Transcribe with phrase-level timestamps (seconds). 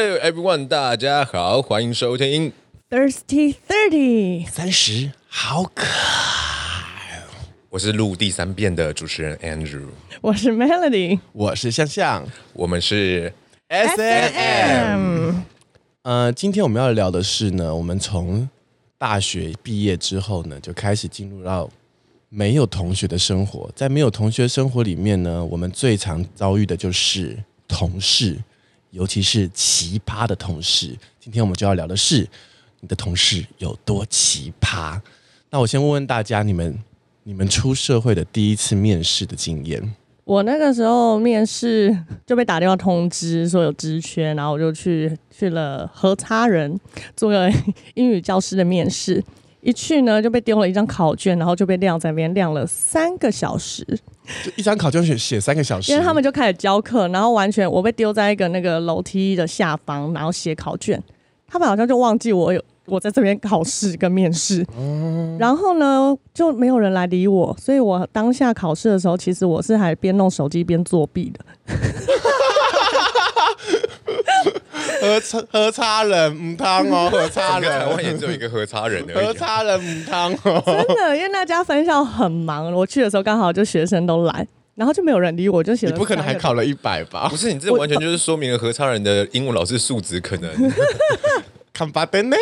[0.00, 2.52] Hello everyone，大家好，欢迎收听
[2.88, 5.84] Thirsty Thirty 三十好渴。
[7.68, 9.88] 我是录第三遍的主持人 Andrew，
[10.20, 13.32] 我是 Melody，我是向向，我们是
[13.66, 15.34] S&M。
[16.02, 18.48] 呃，今天我们要聊的是呢，我们从
[18.98, 21.68] 大学毕业之后呢，就开始进入到
[22.28, 23.68] 没有同学的生活。
[23.74, 27.36] 在没有同学生活里面呢，我们最常遭遇的就是
[27.66, 28.38] 同事，
[28.90, 30.96] 尤其是奇葩的同事。
[31.18, 32.28] 今天我们就要聊的是
[32.80, 35.00] 你的同事有多奇葩。
[35.50, 36.78] 那我先问问大家，你们。
[37.24, 39.94] 你们出社会的第一次面试的经验？
[40.24, 46.80] 我那个时候面试就被打电话通知说有职缺，然后我就去去了和差人
[47.14, 47.52] 做个
[47.92, 49.22] 英语教师的面试。
[49.60, 53.86] 一去呢就被丢了一张考卷，然后就被晾在那边晾了三个小时。
[54.44, 61.02] 就一张考卷写写三个小时，因为他们就开始教课，然后完全我被丢在一个那个楼梯的下方，然后写考卷。
[61.46, 62.62] 他们好像就忘记我有。
[62.90, 64.64] 我在这边考试跟面试，
[65.38, 71.44] 然后呢就没有人来理我，所以我当下考试的时候，其实我是还边弄手机边作弊的。
[75.08, 80.62] 和差和差人母汤哦，和差人，台湾也只有一个和差人的，和差人母汤哦。
[80.64, 85.92] 真的，因为那家分校很忙，我去的时候刚好就学生都来，然后就没有人理我，就写了。
[85.92, 87.28] 你不可能还考了一百吧？
[87.28, 90.50] 不是，你这完全就是说明了和差人的英文老师素质可能。
[91.70, 92.36] 看八灯呢，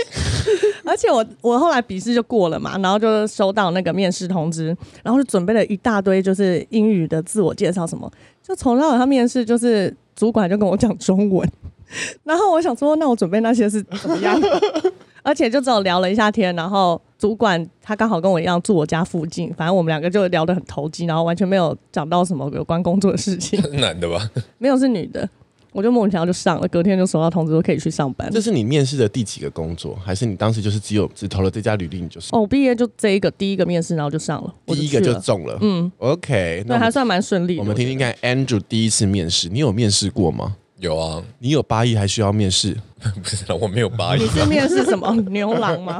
[0.82, 8.10] 而且我我后来笔试就过了嘛，然后就收到那个面试通知，然后就准备了一大堆就是英语的自我介绍什么，
[8.42, 11.46] 就从那他面试就是主管就跟我讲中文，
[12.24, 14.40] 然后我想说那我准备那些是怎么样？
[15.22, 23.60] 而且就只有聊了一下天，然后主管他刚好跟我一样住我家附近，反正我们两个就聊得很投机，然后完全没有讲到什么有关工作的事情。
[23.80, 24.30] 男的吧？
[24.58, 25.28] 没有，是女的。
[25.72, 28.30] 我就莫名其妙就上了，隔天就收到通知说可以去上班。
[28.30, 29.94] 这是你面试的第几个工作？
[30.02, 32.28] 还是你当时就是只有只投了这家履历你就是？
[32.32, 35.58] 哦，我毕业就这一个第一个面试，然后就上了，了第一个就中了。
[35.60, 37.60] 嗯，OK，那还算蛮顺利的。
[37.60, 40.56] 我们听听看，Andrew 第一次面试，你有面试过吗？
[40.78, 42.76] 有啊，你有八亿还需要面试？
[43.22, 44.22] 不是，我没有八亿。
[44.22, 45.98] 你是面试什么 牛郎吗？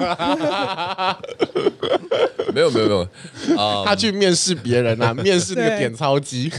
[2.53, 3.09] 没有没有没有，
[3.84, 6.50] 他去面试别人啊，面试那个点钞机。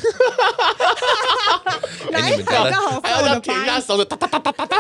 [2.13, 2.71] 哎，你们家的
[3.03, 4.77] 还要舔一下手的哒哒哒哒哒哒。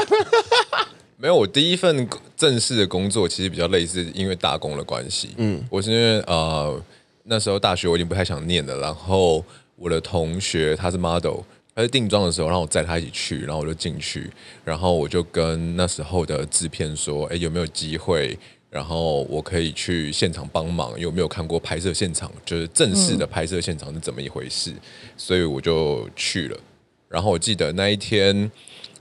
[1.17, 5.33] 没有，我第一份正式的工作其实比较类似，因为打工的关系。
[5.37, 6.79] 嗯，我是因为呃
[7.23, 9.43] 那时候大学我已经不太想念了，然后
[9.75, 11.39] 我的同学他是 model，
[11.77, 14.27] 他在定妆的时候让我载他一起去，然后我就进去，
[14.65, 18.35] 然后我就跟那时候的制片说，哎，有没有机会，
[18.71, 24.73] 然后我可以去现场帮忙，有没有看过拍摄现场，就是正式的拍摄现场是怎么一回事，
[25.15, 26.59] 所以我就去了。
[27.07, 28.51] 然后我记得那一天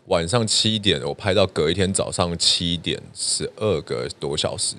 [0.08, 4.76] 晚上七点，我拍到隔一天早上七点，十二个多小时。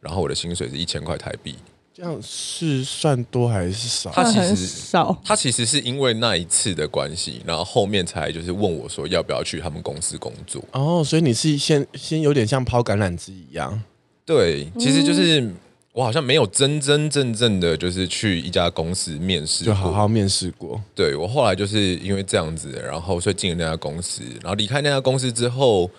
[0.00, 1.54] 然后我的薪水是一千块台币，
[1.98, 4.08] 这样是算多还是少？
[4.12, 10.62] 他其实少，他其实是因为那一次的关系，然后后面才就是问我说要不要去他们公司工作。
[10.70, 13.82] 哦，所以你是先先有点像抛橄榄枝一样，
[14.24, 15.40] 对，其实就是。
[15.40, 15.56] 嗯
[15.94, 20.80] 我好像没有真真正正的就是去一家公司面试，就好好面试过。
[20.94, 25.90] 对，我后来就是因为这样子，然后所以进了那家公司，然后离开那家公司之后，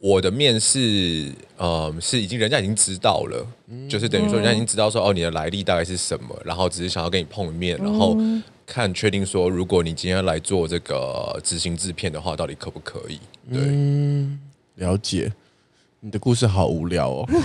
[0.00, 8.16] 我的面试，呃，是已经人家已经知道了，嗯、就是等于说人家已经知道说哦，你的来历大概是什么，然后只是想要跟你碰面，然后
[8.66, 13.20] 看确定说，如果你今天来做这个执行制片的话，到底可不可以？
[13.52, 14.40] 对，嗯、
[14.76, 15.30] 了解。
[16.02, 17.26] 你的故事好无聊哦。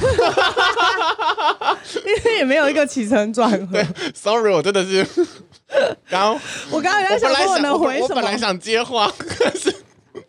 [2.05, 3.73] 因为也没有一个起承转合。
[3.73, 5.05] 对，sorry，我真的是
[6.09, 6.39] 刚
[6.71, 9.75] 我刚刚在想说我能回什么，我本来想接话， 可是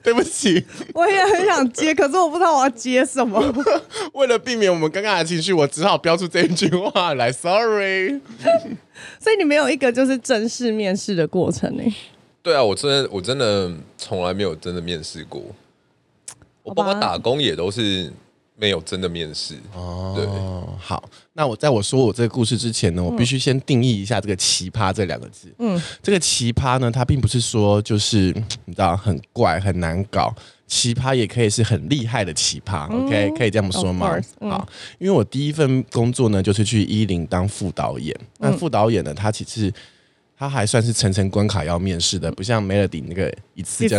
[0.06, 3.42] 对不起， 我也很想接，可是我不知道我要接什么。
[4.14, 8.20] 为了避免我们尴尬的情绪，我只好标出这一句话来，sorry。
[9.18, 11.82] 所以你没有一个就是正式面试的过程呢？
[12.40, 13.68] 对啊，我真的我真的
[13.98, 15.42] 从来没有真的面试过。
[16.62, 18.12] 我爸爸打工也都是。
[18.58, 20.14] 没有真的面试哦。
[20.16, 20.26] 对，
[20.78, 25.52] 好，那我在我说我这个故事之前呢，我必须先定义一下这个“奇葩”这两个字。
[25.58, 28.32] 嗯，这个“奇葩”呢，它并不是说就是
[28.64, 30.34] 你知道很怪很难搞，
[30.66, 32.88] 奇葩也可以是很厉害的奇葩。
[32.90, 34.18] 嗯、OK，可以这么说吗？
[34.40, 34.66] 嗯、好，
[34.98, 38.18] 因为我第一份工作呢，就是去一零当副导演。
[38.38, 39.70] 那副导演呢，他其实
[40.38, 43.96] 他还算是层层关卡要面试的，不像 Melody 那个一次就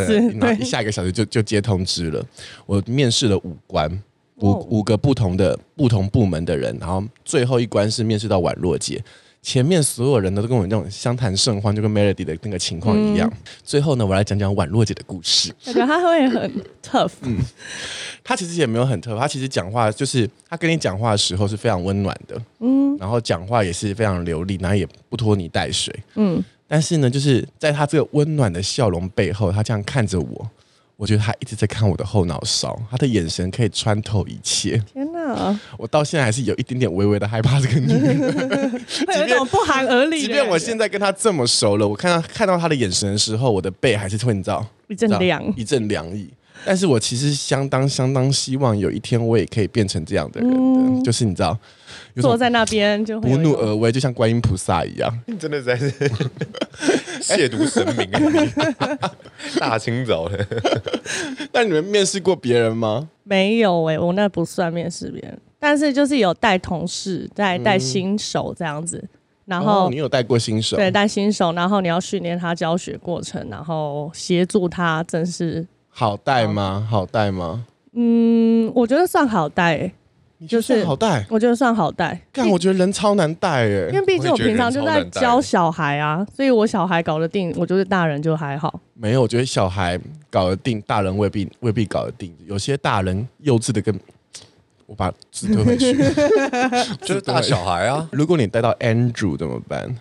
[0.54, 2.26] 一下一个小时就就接通知了。
[2.66, 4.02] 我面试了五关。
[4.42, 9.04] 五五个不同的不同部门的人，然后最后一关是面试到宛若姐。
[9.40, 13.30] 前面所有人都跟我那种相谈甚欢，就跟 Melody 的那个情况一样。
[13.32, 15.54] 嗯、最后呢，我来讲讲宛若姐的故事。
[15.66, 16.52] 我觉得她会很
[16.84, 17.12] tough。
[17.22, 17.38] 嗯，
[18.26, 26.44] 她其实也没有很 tough，她其实讲话就是她跟你讲话的时候是非常温暖的，嗯，然后讲话也是非常流利，然后也不拖泥带水，嗯。
[26.68, 30.50] 但是呢，就是在她这个温暖的笑容背后，她这样看着我。
[30.98, 34.82] 我觉得他一直在看我的后脑勺，他的眼神可以穿透一切。
[34.92, 35.58] 天哪！
[35.78, 38.20] 我到现在还是有一点点微微的害怕这个女人，
[39.20, 40.22] 有一种不寒而栗。
[40.22, 46.28] 即便我现在跟他这么熟了，我看到看到他的眼神的时候，我的背还是会你知道一阵凉，一阵凉意。
[46.66, 51.56] 但是我其实相当相当希望有一天我也可以变成这样的人的，嗯、就是你知道。
[52.22, 55.12] 坐在那边就不怒而威，就像观音菩萨一样。
[55.40, 55.92] 真的在是
[57.22, 58.10] 亵渎神明，
[59.60, 60.46] 大清早的。
[61.52, 63.10] 那你们面试过别人吗？
[63.24, 69.04] 没有哎、欸，我那不算面试别人，但是就是有带同事、带带新手这样子。
[69.46, 70.76] 然后、哦、你有带过新手？
[70.76, 75.66] 对，带新手，然后你要训练他教学过程，然后协助他正式。
[75.90, 76.86] 好带吗？
[76.90, 77.66] 好带吗？
[77.94, 79.94] 嗯，我觉得算好带、欸。
[80.48, 82.20] 就是好带，我觉得算好带。
[82.32, 88.80] 但我觉得人超难带哎，因为毕竟我平常就在教小孩啊，所以我小孩搞得定，我觉得大人就还好。
[88.94, 90.00] 没有，我觉得小孩
[90.30, 92.36] 搞得定，大人未必未必搞得定。
[92.46, 94.00] 有些大人幼稚的跟，
[94.86, 95.94] 我把字推回去，
[97.02, 98.08] 就是大小孩啊。
[98.12, 99.96] 如果你带到 Andrew 怎么办？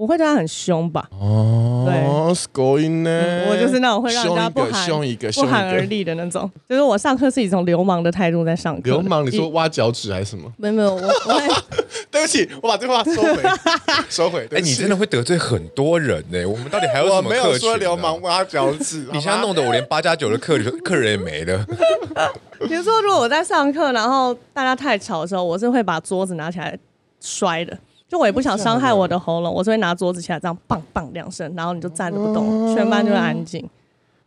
[0.00, 1.06] 我会对他很凶吧？
[1.10, 1.94] 哦，对
[2.54, 3.44] ，going 呢？
[3.50, 4.88] 我就是那种会让人家不寒
[5.34, 6.50] 不寒而栗的那种。
[6.66, 8.80] 就是我上课是以一种流氓的态度在上课。
[8.84, 9.26] 流氓？
[9.26, 10.50] 你说挖脚趾还是什么？
[10.56, 11.46] 没有没有，我我会
[12.10, 13.42] 对不起，我把这话收回，
[14.08, 14.48] 收回。
[14.52, 16.46] 哎，你真的会得罪很多人呢。
[16.46, 17.42] 我们到底还有什么客群？
[17.42, 21.66] 我没有说流氓挖脚趾，你现在弄得我连八加九的客客人也没了。
[22.66, 26.78] 比如说，如果我在上课，然后大家太吵的时候，我是会把桌子拿起来
[27.20, 27.76] 摔的。
[28.10, 33.64] 就我也不想伤害我的喉咙，我是会拿桌子起来这样棒棒两声，然后你就站着不动，全班就会安静。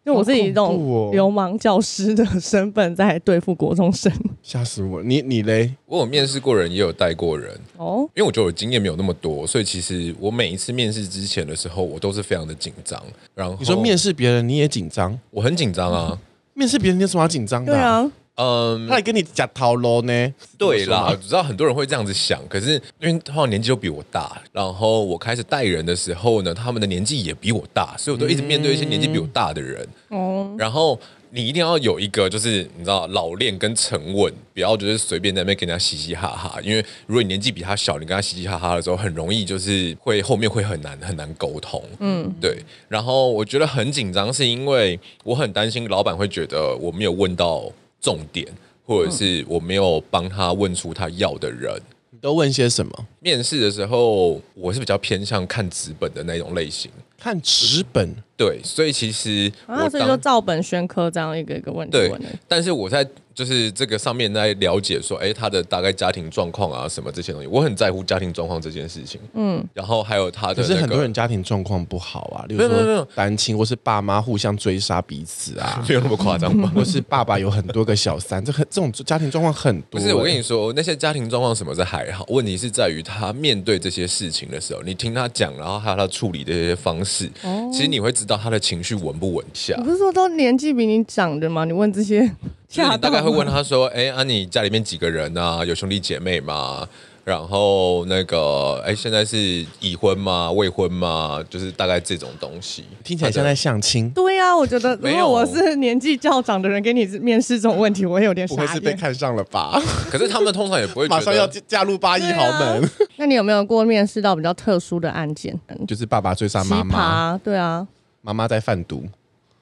[0.05, 5.01] 就我自己这种流氓教师的身份在对付国中生，吓死我！
[5.03, 5.73] 你你嘞？
[5.85, 8.07] 我有面试过人，也有带过人哦。
[8.13, 13.01] 因为我觉得我经验没有那么多，所以其实我每一次面试之前的时候，我都是非常的紧张。
[13.33, 15.17] 然后你说面试别人你也紧张？
[15.29, 16.17] 我很紧张啊！
[16.53, 17.71] 面试别人你有什么要紧张的？
[17.71, 18.09] 对啊。
[18.35, 20.33] 嗯，他来跟你讲套路呢？
[20.57, 29.83] 对啦，我知道很多人会这样子想，可是因为他们年纪都比我大，然后我开始带人的时候呢，他们的年纪也比我大，所以我都一直面对一些年纪比我大的人。
[30.09, 30.99] 哦、嗯，然后
[31.29, 36.59] 你一定要有一个，就是你知道老练跟沉稳，不要就是随便在那边跟人家嘻嘻哈哈。
[36.63, 41.83] 因为如果你年纪比他小，你跟他嘻嘻哈哈的时候，很容易就是会后面会很难很难沟通。
[41.99, 42.57] 嗯，对。
[42.87, 47.71] 然后我觉得很紧张，是因为我很担心老板会觉得我没有问到。
[48.03, 48.45] 重点，
[48.85, 51.73] 或者是我没有帮他问出他要的人，
[52.09, 53.07] 你都问些什么？
[53.21, 56.91] 面试的时候，我是比较偏向看纸本的那种类型。
[57.17, 61.91] 看纸本，对，所以其实啊，所以就照本宣科这样一个一个问题。
[61.91, 62.11] 对，
[62.47, 69.19] 但是我在就是这个上面在了解说，哎，他的大概家庭状况啊，什么这些东西，我很在乎家庭状况这件事情。
[69.33, 76.71] 嗯，然后还有他的，可是很多人家庭状况不好啊，例如说单亲，或是爸妈互相追杀彼此啊， 没有那么夸张吧？
[76.75, 79.99] 或是爸爸有很多个小三，这很这种家庭状况很多。
[79.99, 87.25] 不是，我跟你说，那些家庭状况什么是还好，问题是在于他面对这些事情的时候，你听他讲，然后还有他处理的这些方式。
[87.41, 89.75] 哦，其实你会知道他的情绪稳不稳下。
[89.77, 91.65] 你不是说都年纪比你长的吗？
[91.65, 92.21] 你问这些，
[92.67, 95.63] 就是你大概会问他说：“哎，啊，你家里面几个人啊？
[95.65, 96.87] 有兄弟姐妹吗？”
[97.25, 99.37] 然后那个，哎，现在是
[99.79, 100.51] 已婚吗？
[100.51, 101.41] 未婚吗？
[101.49, 104.09] 就是大概这种东西，听起来像在相亲。
[104.09, 108.55] 对呀，我觉得如果我是年纪较长的人给你面试这种问题，我也有点傻。
[108.55, 109.81] 不会是被看上了吧？
[110.11, 112.89] 可是他们通常也不会马上要嫁入八一豪门。
[113.15, 115.57] 那你有没有过面试到比较特殊的案件？
[115.87, 117.87] 就是爸爸追杀妈妈，对啊，
[118.23, 119.05] 妈妈在贩毒。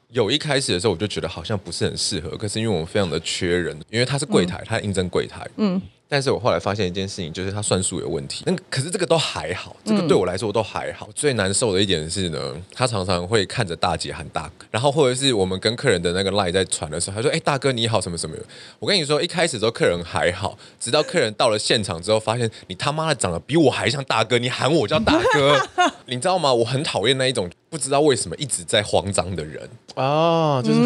[0.10, 2.38] 有一开始的时候，我就觉得好像不是很适合。
[2.38, 5.82] 可是因为我们非常的缺人，因为他是柜台，他应征柜台，嗯。
[6.10, 8.44] 但是我后来发现一件事情，就是他算术有问题。
[8.46, 11.08] 那可是这个都还好，这个对我来说都还好。
[11.16, 18.36] 最难受的一点是呢，他常常会看着大姐喊大哥，然后或者是我们跟客人的那个 line 在传的时候，他说：“哎，大哥你好，什么什么。”
[18.78, 25.58] 我跟你说，一开始的时候客人还好，直到客人到了现场之后，发现你他妈的长得比我还像大哥，你喊我叫大哥，
[26.08, 26.54] 你知道吗？
[26.54, 30.82] 我很讨厌那一种不知道为什么一直在慌张的人哦，就是。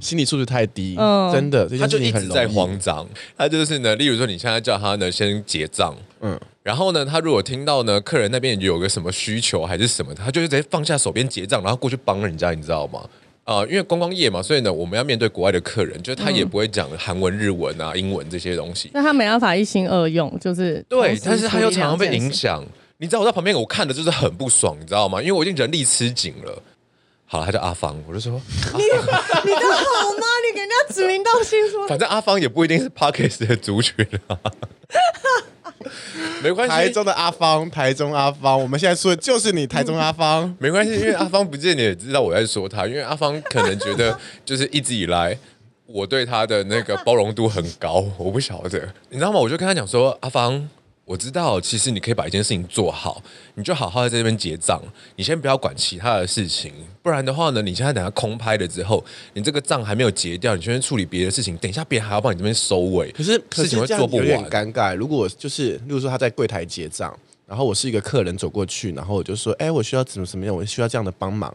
[0.00, 3.04] 心理素质太低，嗯、真的，他就一直在慌张。
[3.36, 13.00] 他就是呢，例如说，你现在叫他呢先结账，嗯，然后呢，他如果听到呢客人那边有个什么需求还是什么，他就是直接放下手边结账，然后过去帮人家，你知道吗？
[13.42, 22.64] 啊、呃，因为观光业嘛，所以呢，我们要面对国外的客人，就是他也不会讲韩文、日文啊、英文这些东西，那他没办法一心二用，就是对，但是他又常常被影响。
[23.00, 25.20] 你知道我在旁边，我看的就是很不爽，你知道吗？
[25.20, 26.62] 因为我已经人力吃紧了。
[27.26, 28.32] 好了，他叫阿芳，我就说
[28.74, 30.26] 你你都好吗？
[30.44, 34.36] 你给人家指名道姓说，反正阿芳也不一定是 Podcast 的族群啊。
[36.42, 40.52] 没关系，台中的阿芳，台中阿芳，我们现在说的就是你，台中阿芳。
[40.58, 45.38] 没关系，因为阿芳不见你也知道我在说他，因为阿芳可能觉得就是一直以来
[45.86, 49.38] 我对他的那个包容度很高，我不晓得，你知道吗？
[49.38, 50.68] 我就跟他讲说，阿芳。
[51.08, 53.22] 我知道，其实你可以把一件事情做好，
[53.54, 54.78] 你就好好在这边结账，
[55.16, 56.70] 你先不要管其他的事情，
[57.02, 64.94] 不然的话呢，你现在等下空拍了之后，你这个账还没有结掉，你先处理别的事情，等一下别人还要帮你这边收尾，可是事情会做不完，有点尴尬。
[64.94, 71.54] 如果就是，例如说他在柜台结账，然后我是一个客人走过去，然后我就说，哎，我需要怎么怎么样，我需要这样的帮忙，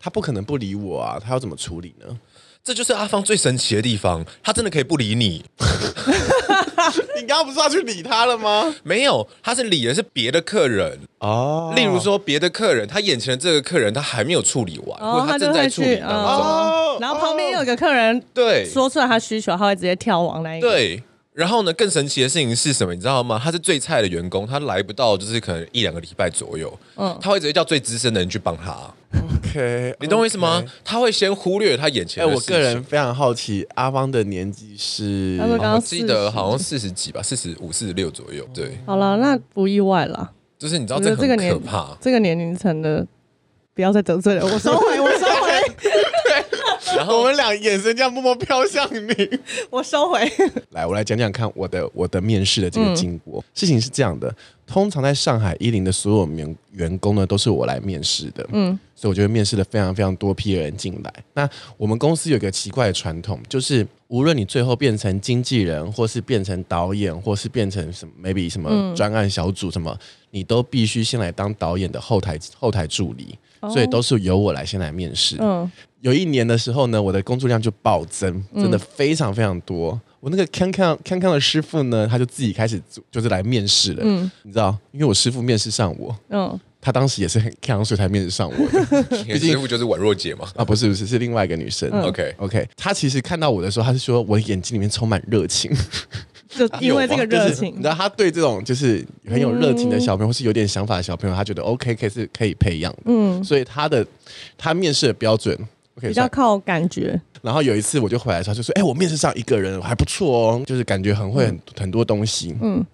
[0.00, 2.18] 他不可能不理我啊，他要怎么处理呢？
[2.64, 5.44] 这就是阿芳最神奇的地方，他真的可以不理你。
[7.16, 8.74] 你刚刚不是要去理他了吗？
[8.82, 11.72] 没有，他是理的是别的客人哦。
[11.76, 16.18] 例如说，别的客人，他眼前的这个客人他还没有处理完，或者他正在处理当中。
[16.18, 20.70] 哦，然后旁边有个客人，对，说出来他需求，他会直接跳往那一个。
[20.70, 21.02] 对。
[21.34, 22.94] 然后呢，更神奇的事情是什么？
[22.94, 23.40] 你知道吗？
[23.42, 26.72] 他是最菜的员工，他来不到，就是可能一两个礼拜左右。
[26.94, 28.72] 嗯，他会直接叫最资深的人去帮他。
[29.12, 30.70] OK，你懂我意思吗？Okay.
[30.84, 32.30] 他会先忽略他眼前的。
[32.30, 35.36] 哎，我个人非常好奇，阿芳的年纪是？
[35.40, 38.48] 他说刚刚我记得好像四十几吧，四十五、四十六左右。
[38.54, 40.30] 对，好了，那不意外了。
[40.56, 43.04] 就是你知道这个很可怕，这个年龄层的，
[43.74, 44.44] 不要再得罪了。
[44.44, 45.13] 我收回，我收回。
[47.04, 50.20] 然后我们俩眼神这样默默飘向你， 我收回。
[50.72, 53.40] 来，我来讲讲看我的我的面试的这个经过。
[53.40, 54.34] 嗯、事情是这样的，
[54.66, 58.48] 通常在上海一零的所有员员工呢，都是我来面试的。
[58.52, 61.12] 嗯，所以我觉得面试了非常非常多批人进来。
[61.34, 61.46] 那
[61.76, 69.98] 我们公司有一个奇怪的传统，就是无论你最后变成经纪人，或是变成导演，或是变成什么 maybe 什么专案小组什么，嗯、
[70.30, 73.38] 你都必须先来当导演的后台后台助理。
[73.70, 75.38] 所以都是由我来先来面试。
[75.40, 75.72] 嗯，
[76.04, 79.92] 有一年的时候呢，我的工作量就暴增，真的非常非常多。
[79.92, 82.78] 嗯、我那个康康康康的师傅呢，他就自己开始
[83.10, 84.02] 就是来面试了。
[84.04, 89.02] 嗯，你知道，因为我师傅面试上我，嗯，他当时也是很康，所以才面试上我的。
[89.24, 90.46] 毕竟师傅就是宛若姐嘛。
[90.56, 91.88] 啊，不是不是，是另外一个女生。
[91.90, 95.74] 嗯、OK OK，他其实看到我的时候，他是说我眼睛里面充满热情。
[96.54, 103.02] 就因为这个热情，你知道他对这种就是很有热情的小朋友，或是有点想法的小朋友，他觉得 OK，可以是可以培养的。
[103.06, 104.06] 嗯，所以他的
[104.56, 105.58] 他面试的标准
[106.00, 107.20] 比较靠感觉。
[107.42, 112.84] 然后有一次我就回来的时候，就说：“哎，我面试上一个人还不错哦，就是感觉很会很很多东西。”嗯。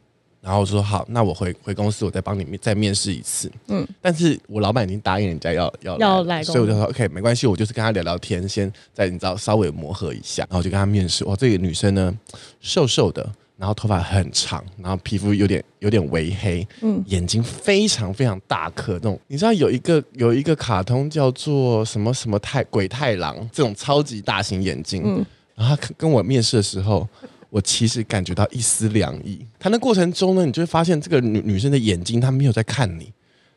[0.43, 3.53] 然后我说好，那我回回公司，我再帮你再面试一次。
[3.69, 11.27] 嗯，但是我老板已经答应人家要要要来，所以我就说 OK，没关系，我就是跟他聊聊天，先再你知道稍微磨合一下，然后就跟他面试。
[11.27, 12.17] 哇，这个女生呢，
[12.63, 13.31] 瘦瘦的，
[13.61, 25.25] 然后头发很长，然后皮肤有点有点微黑，嗯，眼睛非常非常大颗，那种你知道有一个有一个卡通叫做什么什么太鬼太郎这种超级大型眼睛，嗯，
[25.55, 27.07] 然后他跟我面试的时候。
[27.53, 29.45] 我其实感觉到一丝凉意。
[29.59, 33.13] 谈的过程中呢，你就会发现这个女女生的眼睛，她没有在看你，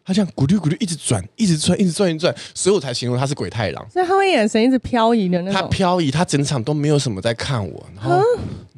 [0.05, 3.89] 她这样咕噜咕噜一直转，一直转，一直转，一直转，所以我才形容他是鬼太郎。
[3.89, 5.61] 所以他会眼神一直漂移的那种。
[5.61, 8.21] 他漂移，他整场都没有什么在看我，然后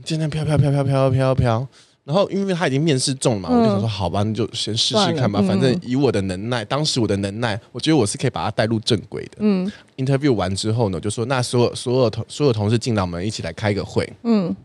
[0.03, 1.67] 就那飘飘飘飘飘飘飘。
[2.03, 5.39] 然后因为他已经面试中了嘛，嗯、我就想说好吧，那就先试试看吧。
[5.41, 9.37] 嗯、反正以我的能耐，当时我的能耐，我觉得我是可以把他带入正轨的。
[9.39, 9.71] 嗯。
[9.97, 14.07] Interview 完之后呢，就说那所有所有同所有同事进来，我们一起来开个会。
[14.21, 14.55] 嗯。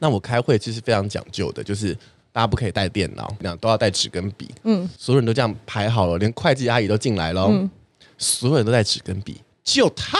[0.00, 1.96] 那我开会其实非常讲究的，就是
[2.32, 4.48] 大家不可以带电脑，两都要带纸跟笔。
[4.64, 7.44] 嗯，所有人都这样排好了，连会计阿姨都进来了。
[7.50, 7.70] 嗯，
[8.16, 10.18] 所有人都带纸跟笔，就他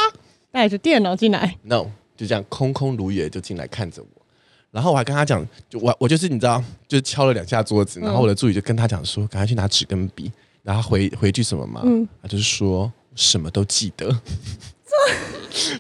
[0.50, 1.57] 带着电脑进来。
[1.62, 4.23] No，就这样空空如也就进来看着我。
[4.71, 10.31] 然后我还跟他讲，就我我就是你知道，就敲了两下桌子，然后我的助理就跟他讲说，赶快去拿纸跟笔。
[10.62, 11.81] 然后回回句什么嘛？
[11.85, 14.16] 嗯，他就是说什么都记得。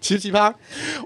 [0.00, 0.52] 奇奇葩，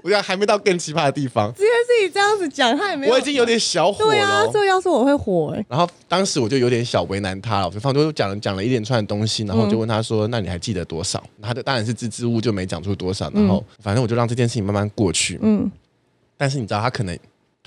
[0.03, 1.53] 我觉得还没到更奇葩的地方。
[1.53, 3.13] 直接自己这样子讲，他也没有。
[3.13, 4.11] 我已经有点小火了。
[4.11, 5.65] 对啊，这要是我会火哎、欸。
[5.69, 13.29] 然后当时我就有点小为难他了，我就放就讲了讲了一连串的东西，然后就问他说：“嗯、那你还记得多少？”他的当然是支支吾吾就没讲出多少。
[13.33, 15.39] 然后反正我就让这件事情慢慢过去。
[15.41, 15.71] 嗯。
[16.37, 17.17] 但是你知道他可能。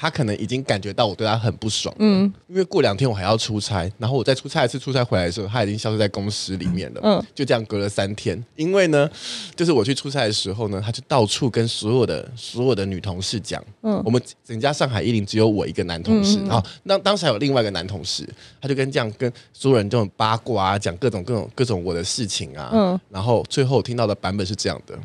[0.01, 8.43] 他可能已经感觉到我对他很不爽，嗯，因为过两天我还要出差，然后我再出差一次，出差回来的时候，他已经消失在公司里面了，嗯，就这样隔了三天。
[8.57, 9.07] 因为呢，
[9.55, 18.27] 就是我去出差的时候呢，他就到处跟所有的所有的女同事讲，嗯，我们整家上海一零只有我一个男同事，嗯、然后那当时还有另外一个男同事，
[18.59, 24.99] 他就跟这样跟所有人这种八卦啊，讲各种各种各种我的事情啊，嗯，然后最后听到的版本是这样的，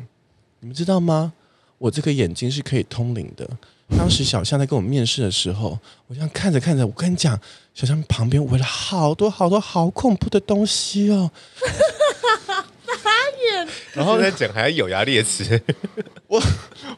[0.60, 1.34] 你们知道吗？
[1.76, 3.46] 我这个眼睛是可以通灵的。
[3.96, 7.38] 当时小象在跟我面试的时候，我这样看着看着，我跟你讲，
[7.74, 11.30] 小象旁边围了好多好多好恐怖的东西哦。
[13.94, 15.60] 然后在讲还要咬牙裂齿，
[16.28, 16.40] 我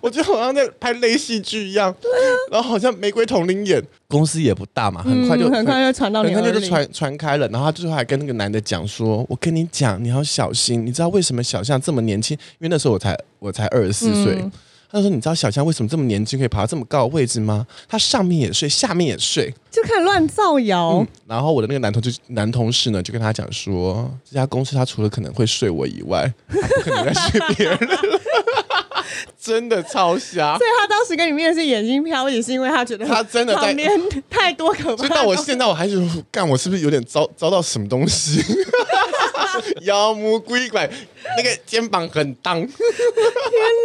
[0.01, 7.47] 我觉得好像在拍类戏剧一样，对啊，然后好像玫瑰同林演，公司也不大嘛，很快就、嗯、很快就传到你，很快就传传开了。
[7.49, 10.85] 然后他最后还跟那个男的讲说：“我跟你讲，你要小心。
[10.85, 12.37] 你知道为什么小象这么年轻？
[12.59, 14.35] 因为那时候我才我才二十四岁。
[14.41, 14.51] 嗯”
[14.91, 17.67] 他说：“你知道小强为什么这么年轻可以爬到这么高的位置吗？
[17.87, 21.07] 他上面也睡，下面也睡，就开始乱造谣、嗯。
[21.27, 27.99] 然后我的那个男同就男同事呢，就跟他讲说，这家公司他除了可能会睡我以外，他不可能再睡别人了。
[29.41, 30.57] 真的超瞎。
[30.59, 33.91] 所以他当时跟你面试眼睛飘，也是因为他觉得他真的在旁边
[34.29, 34.97] 太多可怕。
[34.97, 36.01] 所以到我现在我还是
[36.31, 38.43] 干，我是不是有点遭遭到什么东西？
[39.83, 40.89] 妖魔鬼怪，
[41.37, 42.61] 那个肩膀很当。
[42.61, 42.71] 天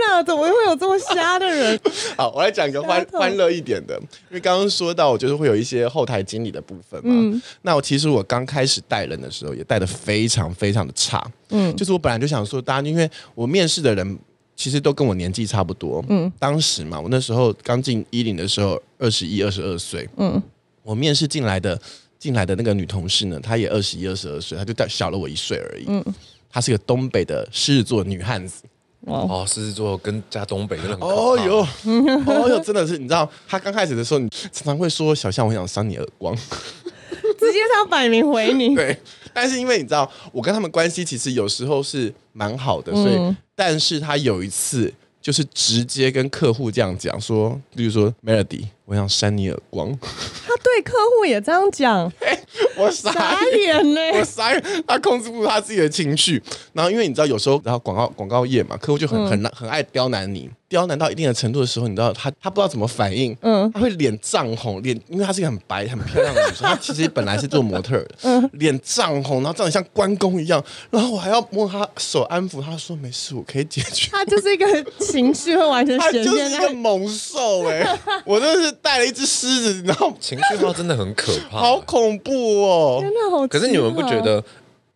[0.07, 1.79] 哪，怎么会有这么瞎的人？
[2.15, 3.95] 好，我来讲一个欢欢乐一点的，
[4.29, 7.11] 因为刚刚说到，我就是会有一些后台经理的部分嘛。
[7.15, 11.25] 嗯，那我其实我刚开始带人的时候，也带的非常非常的差。
[11.49, 14.19] 嗯，就是我本来就想说，大家因为我面试的人
[14.63, 16.01] 其实都跟我年纪差不多。
[16.07, 20.07] 嗯，当时嘛，我那时候刚进一零的时候，二十一、二十二岁。
[20.15, 20.41] 嗯，
[20.83, 21.77] 我面试进来的。
[22.17, 25.83] 进来的那个女同事呢，她也二十一、二十二岁，她就大小了我一岁而已。
[25.89, 26.01] 嗯，
[26.49, 28.63] 她是个东北的狮子座女汉子。
[29.01, 31.59] 哦，狮子座跟加东北真的很哦哟，
[32.25, 38.73] 哦哟，真的是，你知道，她刚开始的时候，你常常会说小象，我想扇你耳光，直接他摆明回你。
[38.73, 38.97] 对，
[39.33, 49.89] 但是因为你知道，我跟他们关系其实有时候是蛮好的，所以，嗯、但是他有一次就是直接跟客户这样讲说，比如说 Melody，我想扇你耳光。
[50.45, 52.11] 他对客户也这样讲，
[52.77, 53.11] 我傻
[53.57, 56.41] 眼嘞，我傻眼，他控制不住他自己的情绪。
[56.73, 60.49] 然后因为你知道，有时候然后广告广告业嘛，客户就很很难很爱刁难你。
[60.69, 74.09] 刁难到一定的程度的时候，你知道他他不知道怎么反应，嗯，他会脸涨红，脸因为他是一个很白很漂亮的女生，她其实本来是做模特的， 嗯，脸涨红，然后长得像关公一样，然后我还要摸他手安抚，他说没事，我可以解决。
[74.11, 74.65] 他就是一个
[74.99, 83.47] 情绪会完全显现，就是一个猛兽哎、欸，我真的是带了一只狮子，然后情绪化真的很可怕，好恐怖哦，真的好。
[83.47, 84.43] 可是你们不觉得？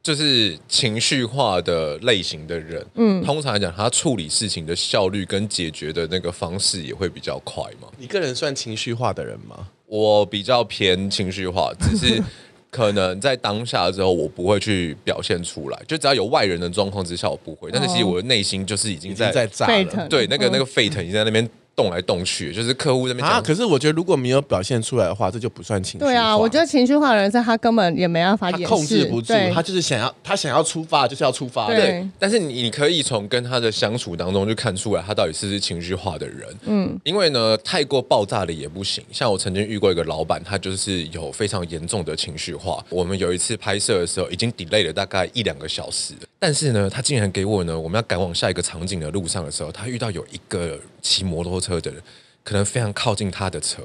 [0.04, 7.90] 就是情绪化的类型的人，嗯，通常来讲，他处理事情的效率跟解决的那个方式也会比较快嘛。
[7.98, 9.68] 你个人算情绪化的人吗？
[9.86, 12.24] 我比较偏情绪化，只是
[12.72, 15.82] 可能在当下之后，我不会去表现出来。
[15.86, 17.70] 就只要有外人的状况之下，我不会。
[17.70, 21.46] 但是其实我的内心就是已经在在炸了，对，那个那个沸腾已经在那边。
[21.78, 23.40] 动来动去，就是客户那边啊。
[23.40, 26.12] 可是我觉得如果没有表现出来的话，这就不算情绪化。
[26.12, 31.68] 对啊，我觉得情绪化的人是他根本也没办法掩，控制不住，他就是想要他想要出发就是要出发。
[31.68, 36.48] 对，对，但是你你可以从跟他的相处当中就看出来，他到底是不是情绪化的人。
[36.64, 39.04] 嗯，因为呢，太过爆炸的也不行。
[39.12, 42.84] 像我曾经遇过一个老板，他就是有非常严重的情绪化。
[42.90, 52.02] 我们有一次拍摄的时候，已经 delay 了大概一两个小时，但是呢，他竟然给我呢，我们要赶往下一个场景的路上的时候，他遇到有一个骑摩托车的人。
[52.44, 53.84] 可能非常靠近他的车，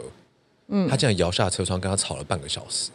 [0.69, 2.91] 嗯，他竟然摇下车窗跟他吵了半个小时，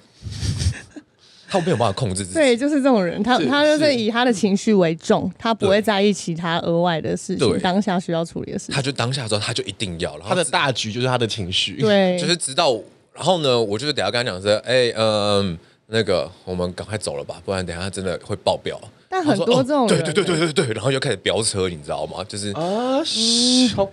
[1.45, 2.33] 他没有办法控制自己。
[2.35, 8.75] 对，就是这种人，他他就是以他的情绪为重，他不会在意其他额外的事情，当下需要处理的事情。
[8.75, 12.73] 他就当下之后，他就一定要，然后他的大局就是他的情绪，对，就是直到
[13.13, 18.79] 然后呢，我就是等下跟他讲说，哎、欸，嗯，那个我们赶快走了吧，不然等下真的会爆表。
[19.09, 22.23] 但很多这种对对对对对对，然后又开始飙车，你知道吗？
[22.27, 22.99] 就是啊，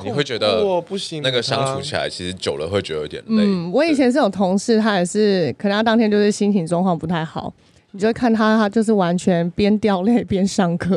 [0.03, 3.45] 你会觉得不行，那个相处起来其实久了会觉得有点累。
[3.45, 7.53] 嗯，我以前是有同事，他也是，可能他当天就是心情状况不太好，
[7.93, 10.97] 你就会看他，他就是完全边掉泪边上课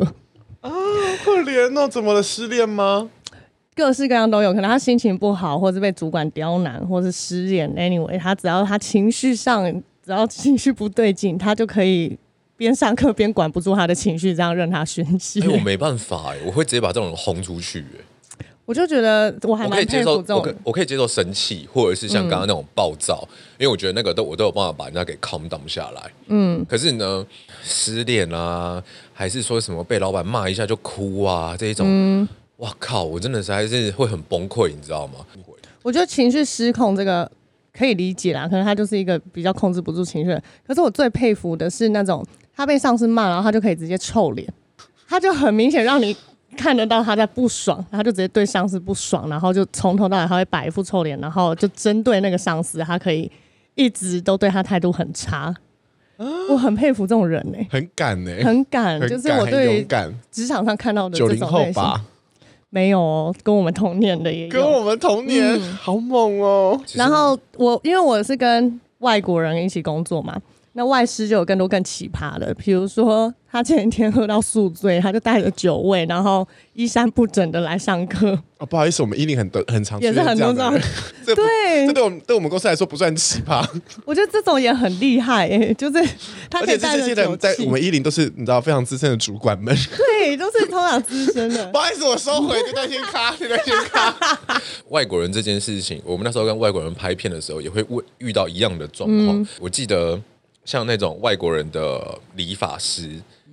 [0.61, 0.73] 啊，好
[1.23, 2.23] 可怜哦，怎么了？
[2.23, 3.09] 失恋吗？
[3.75, 7.71] 各式各样都有，可能他心情不好，或是被主管刁难，或是失恋。
[7.75, 9.71] Anyway，他只要他情绪上，
[10.03, 12.17] 只要情绪不对劲，他就可以。
[12.57, 15.39] 边上课边管不住他的情绪，这样任他宣泄。
[15.41, 18.45] 哎，我没办法哎，我会直接把这种人轰出去哎。
[18.65, 26.11] 我就觉得我还蛮可以接受这种，我可以接受生气，或者是像刚刚那种暴躁，嗯、因为我觉得那个都我都有办法把人家给 calm down 下来。
[26.27, 27.25] 嗯，可是呢，
[27.63, 35.25] 失恋啊，还是说什么被老板骂一下就哭啊这一种，嗯、哇靠，我真的是还是会很崩溃，你知道吗？
[35.81, 37.31] 我觉得情绪失控这个。
[37.73, 40.41] 可以理解啦，可能他就是一个比较控制不住情绪。
[40.65, 42.25] 可是我最佩服的是那种
[42.57, 44.51] 他被上司骂，然后他就可以直接臭脸，
[45.07, 46.17] 他就很明显让你
[46.57, 53.31] 看得到他在不爽，他就直接对上司不爽，然后就从头到尾他会摆一副臭脸，然后就针对那个上司，他可以
[53.75, 55.55] 一直都对他态度很差。
[56.17, 59.87] 啊、我很佩服这种人呢、欸，很敢呢、欸，很敢，就是我对于
[60.31, 61.83] 职场上看到的这种类型。
[62.71, 66.77] 没有哦，跟我们同年的也有，跟我们同年，嗯、好猛哦。
[66.95, 70.35] 然后我因为我是跟外国人一起工作嘛。
[70.77, 78.37] 那外师就有更多更奇葩的，比如说他前一天喝到宿醉，他就带着酒味，然后衣衫不整的来上课。
[78.59, 80.79] 哦， 不好意思，我们一零很多很常也是很多这样，
[81.25, 83.67] 这 对，这对我们对我们公司来说不算奇葩。
[84.05, 85.99] 我觉得这种也很厉害，欸， 就是
[86.47, 89.75] 他可以这些人在我们一零都是你知道非常资深的主管们，
[90.19, 91.65] 对，都是通常资深的。
[91.71, 94.15] 不好意思，我收回这段先卡，这段先卡。
[94.89, 99.41] 外国人这件事情，我们那时候跟外国人拍片的时候，也会问遇到一样的状况。
[99.41, 100.21] 嗯、我记得。
[100.67, 103.09] 像那种外国人的理发师，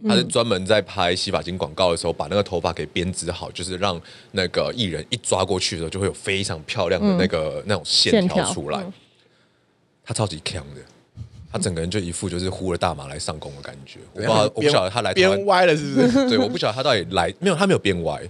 [0.08, 3.98] 他是专门在拍洗发精广告的时候，把那个头发给编织好，就是让
[4.32, 8.84] 那个艺人一抓过去的时候，就会有非常漂亮的那个、嗯、那种线条出来。
[10.04, 10.80] 他超级强的，
[11.52, 14.00] 他整个人就一副就是呼了大麻来上工的感觉。
[14.12, 16.28] 我不知道，我不晓得他来编歪了是不是？
[16.28, 18.20] 对，我不晓得他到底来没有，他没有编歪。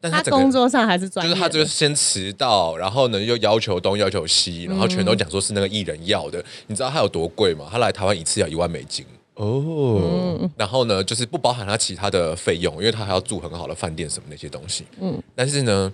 [0.00, 6.38] 但他，他工作上还是专业，就是他就是先迟到，然后呢又要求东要求西，然后全都讲说是那个艺人要的。
[6.40, 7.66] 嗯、你知道他有多贵吗？
[7.70, 9.04] 他来台湾一次要一万美金
[9.34, 10.38] 哦。
[10.40, 14.84] 嗯、然后呢，就是不包含他其他的费用，因为他还要住很好的饭店什么那些东西。
[15.00, 15.20] 嗯。
[15.34, 15.92] 但是呢，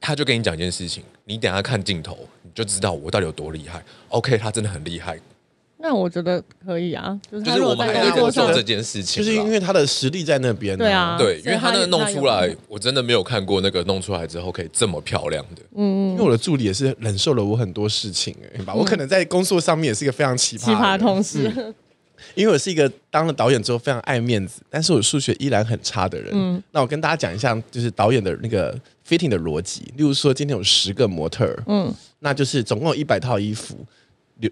[0.00, 3.82] 他就跟你讲一件事情，你等下看镜头，你就知道我到底有多厉害。
[4.10, 5.18] OK，他真的很厉害。
[5.80, 10.76] 那我觉得可以啊，就是我们还在工作做这件事情，就是因为他的实力在那边。
[10.76, 15.62] 对啊，对，因为他那个弄出来，我真的没有看过那个弄出来之后可以这么漂亮的。
[15.76, 21.74] 嗯，因为我的助理也是忍受了我很多事情，哎，吧我可能在工作上面也是一个非常奇葩奇葩同事。
[22.34, 26.30] 因为我是一个当了导演之后非常爱面子，但是我数学依然很差的人。
[26.32, 28.76] 嗯，那我跟大家讲一下，就是导演的那个
[29.08, 29.82] fitting 的逻辑。
[29.96, 33.76] 例如说，今天有十个模特，嗯，那就是总共有一百套衣服，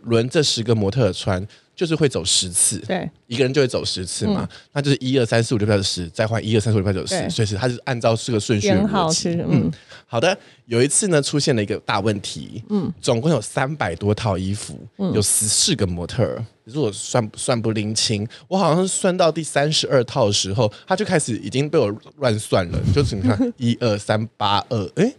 [0.02, 1.46] 轮这十个模特穿。
[1.76, 9.28] 就是会走十次，对，一个人就会走十次嘛，嗯、那就是一二三四五六七八九十，再换一二三四五六七八九十，所以是他是按照这个顺序的逻辑。
[9.46, 9.70] 嗯，
[10.06, 10.34] 好的。
[10.64, 25.12] 有一次呢，出现了一个大问题，嗯，总共有三百多套衣服，嗯、有十四个模特儿，如果算算不拎清，我好像是算到第三十二套的时候，他就开始已经被我乱算了，就是你看一二三八二，哎。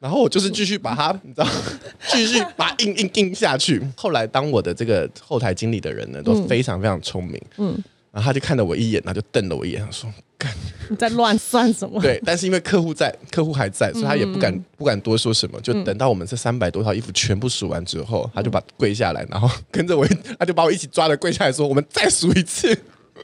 [0.00, 1.46] 然后我就是继续把它，你知道，
[2.08, 3.80] 继续把它印印印下去。
[3.94, 7.38] 后来当我的这个后台经理的人呢，都非常非常聪明。
[7.58, 7.78] 嗯，
[8.10, 10.50] 然后他就看了我一眼，他就瞪了我一眼，他说：“干，
[10.88, 15.60] 你在乱算什么？”对，但是因为客户在，客户还在，所以他也不敢不敢多说什么。
[15.60, 20.06] 就等到我们这三百多套衣服全部数完之后，他就把跪下来，然后跟着我，
[20.38, 22.74] 他就把我一起抓着跪下来说：“我们再数一次。”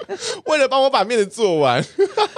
[0.47, 1.85] 为了帮我把面子做完，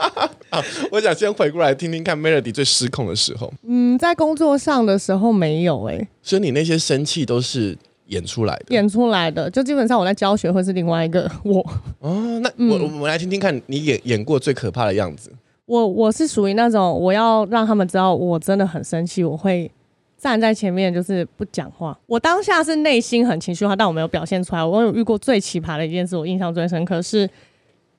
[0.90, 3.52] 我想先回过来听听看 Melody 最失控的时候。
[3.66, 9.50] 嗯，在工作上的时候没有哎、欸，所以你那些生气都是演出来的，演出来的。
[9.50, 11.60] 就基本上我在教学会是另外一个 我。
[12.00, 15.30] 哦，那我我们来听听看你演演过最可怕的样子。
[15.66, 19.70] 我我是属于那种我要让他们知道我真的很生气，我会
[20.16, 21.98] 站在前面就是不讲话。
[22.06, 24.64] 我当下是内心很情绪化，但我没有表现出来。
[24.64, 27.28] 我有遇过最奇葩的一件事，我印象最深刻是。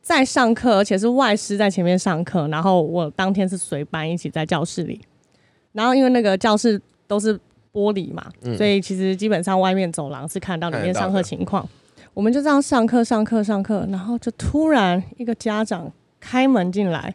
[0.09, 4.99] 在上课，而且是外师在前面上课，然后我当天是随班一起在教室里，
[5.71, 7.39] 然后因为那个教室都是
[7.71, 11.63] 玻璃嘛，嗯、所以其实基本上外面走廊是看到里面上课情况。
[12.15, 17.13] 我们就这样上课上课上课，然后就突然一个家长开门进来，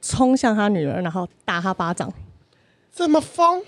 [0.00, 2.10] 冲向他女儿，然后打他巴掌，
[2.90, 3.62] 这么疯，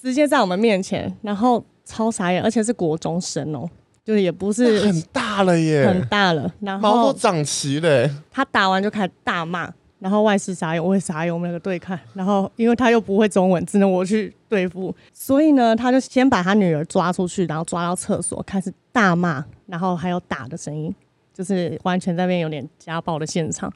[0.00, 3.68] 直接在我们面前，然后超傻眼，而且是国中生哦。
[4.06, 8.08] 就是也不是很大了耶，很大了，然后毛都长齐了。
[8.30, 11.98] 他打完就开始大骂，然后外事傻眼，我也傻眼，我们两个对看。
[12.14, 20.94] 然后因为他又不会中文，只能我去对付，所以呢，他就先把他女儿抓出去，然后抓到厕所开始大骂，然后还有打的声音，
[21.34, 23.72] 就是完全在那边有点家暴的现场。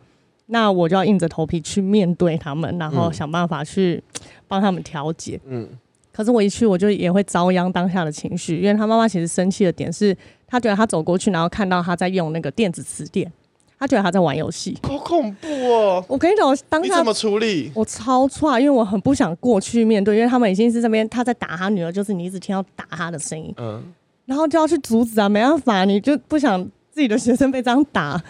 [0.47, 4.01] 那我就要硬着头皮去面对他们，然后想办法去
[4.47, 5.41] 帮他们调解。
[5.45, 5.69] 嗯。
[6.21, 10.15] 可是我一去，我就也会遭殃当下的情绪，因为他妈妈其实生气的点是，
[10.47, 13.33] 他觉得他走过去，然后看到他在用那个电子词典，
[13.79, 16.05] 他觉得他在玩游戏，好恐怖哦！
[16.07, 17.73] 我跟你讲，我当下你怎么处理？
[17.75, 23.83] 我超差，因为我很不想过去面对，因为他们已经是这边他在打他女儿，就是你一直听到打他的声音，嗯，
[24.27, 28.23] 然后就要去阻止啊，没办法，你就不想自己的学生被这样打。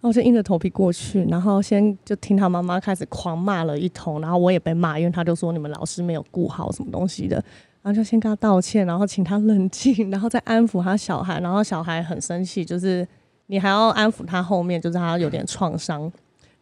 [0.00, 7.34] 然后就硬着头皮过去，然后先就听他妈妈开始狂骂了一通，然后我也被骂，因为他就说你们老师没有顾好什么东西的，
[7.82, 13.06] 然后就先跟他道歉，然后请他冷静，然后再安抚他小孩，然后小孩很生气，就是
[13.46, 16.10] 你还要安抚他后面就是他有点创伤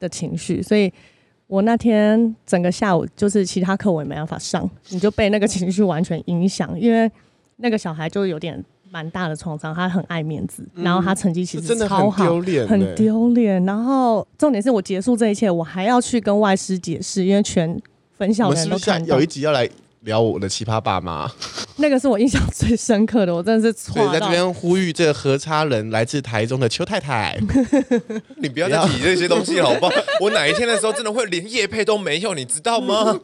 [0.01, 0.91] 的情绪，所以
[1.47, 7.11] 我那天整个下午就是其他课我也没办法上，你就被那个情绪完全影响，因为
[7.57, 8.65] 那个小孩就有点。
[8.97, 13.63] 蛮大的创伤，他很爱面子，然后他成绩其实超好，嗯、很丢脸，很丢脸。
[13.67, 17.79] 然后重点是我结束这一切，我还要去跟外师解释，因为全
[18.17, 19.17] 分校的人都看到。
[19.17, 19.69] 有一集要来
[20.07, 21.29] 聊我的奇葩爸妈，
[21.77, 23.95] 那个是我印象最深刻的，我真的是错。
[23.95, 27.37] 所以在这边呼吁这个核差人来自台中的邱太太，
[28.41, 29.93] 你不要再提这些东西好不好？
[30.21, 33.19] 我哪一天的时候真的会连夜配都没有，你知道吗？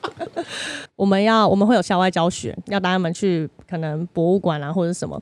[0.94, 5.20] 我们要我们会有校外教学，要带他们去可能博物馆啊或者什么。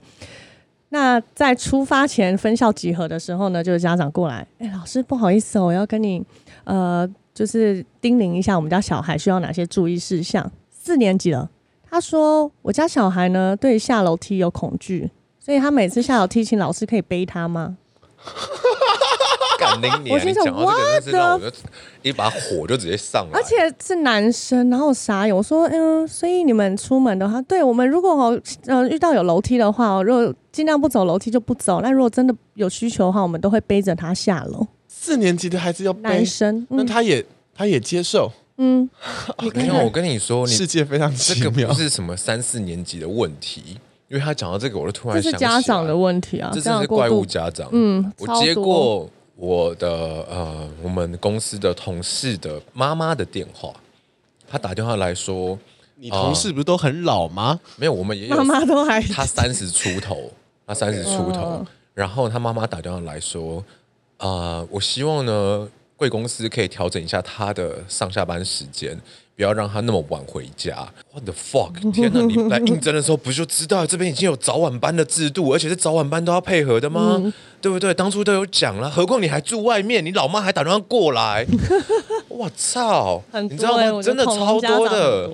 [0.88, 6.20] 那在出发前分校集合的时候呢，就是家长过来，哎，老师不好意思哦，我要跟你
[6.64, 10.50] 呃，就是叮咛一下我们家小孩需要哪些注意事项。
[10.82, 11.50] 四年级了，
[11.88, 17.76] 他说我家小孩呢对下楼梯有恐惧，所以他每次下楼梯，请老师可以背他吗？
[20.10, 21.52] 我心想，哇的，
[22.00, 34.66] 一把火就直接上来，而且是男生，然后我傻眼，我说，嗯，所以你们出门的话，对我们如果呃遇到有楼梯的话，如果尽量不走楼梯就不走，那如果真的有需求的话，我们都会背着他下楼。
[34.88, 38.88] 四年级的孩子要背男生，那他也他也接受，嗯，
[39.54, 43.78] 没有，我跟你说，世界非常奇妙，这个不是什么三四年级的问题。
[44.08, 47.68] 因为他讲到这个，我就突然想，这是家长的问题啊，这真是怪物家长。
[47.72, 53.72] 嗯，我接过我的呃，我们公司的同事的妈妈的电话，
[54.48, 55.56] 他打电话来说，
[55.94, 57.58] 你同事不是都很老吗？
[57.76, 60.30] 没有，我们也有妈妈都还他三十出头，
[60.66, 63.64] 他三十出头， 然后他妈妈打电话来说，
[64.16, 65.68] 啊，我希望呢，
[66.00, 68.98] 贵公司可以调整一下他的上下班时间。
[69.36, 70.86] 不要让他那么晚回家。
[71.14, 71.92] What the fuck！
[71.92, 77.16] 天哪，你来应征的时候不就知道这边已经有早晚班的制度，而且是早晚班都要配合的吗？
[77.16, 77.94] 嗯、对不对？
[77.94, 81.46] 当初都有讲了，何况你还住外面，你老妈还打电话过来。
[82.28, 83.22] 我操！
[83.32, 84.02] 欸、你知道吗？
[84.02, 85.30] 真的超多的。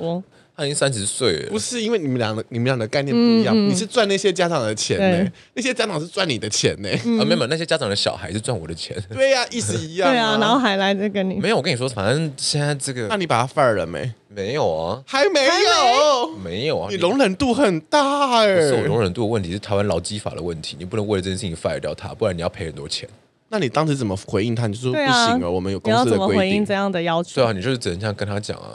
[0.56, 14.10] 他已经三十岁了，不是因为你们俩的你们俩的概念不一样，嗯嗯、你是赚那些家长的钱呢、欸，那些家长是赚你的钱呢、欸，嗯、啊没有，那些家长的小孩是赚我的钱， 对呀、啊，意思一样、啊，对啊，然后还来这个你，没有，我跟你说，反正现在这个，那你把他 fire 了没？
[14.28, 23.06] 没有啊，还没有，没，有啊，你容忍度很大哎、欸，是我容忍度的问题，是台湾劳基法的问题，你不能为了这件事情 fire 掉他，不然你要赔很多钱。
[23.48, 24.66] 那你当时怎么回应他？
[24.66, 27.36] 你就说不行啊，啊我们有公司的规定，你要怎么回应这样的要求？
[27.36, 28.72] 对啊，你就是只能这样跟他讲啊。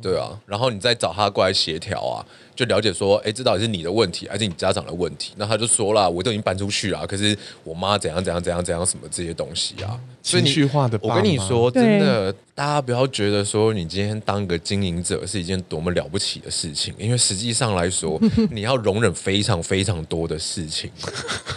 [0.00, 5.32] 对啊，然后你再找他过来协调啊，就了解说，哎，这到底是你的问题还是你家长的问题？
[5.36, 10.98] 那他就说了，我都已经搬出去了，可是我妈怎样怎样怎样怎样什么这些东西啊，情绪化的。
[11.02, 20.90] 我跟你说，真的，大家不要觉得说你今天当个经营者是一件多么了不起的事情，因为实际上来说， 你要容忍非常非常多的事情，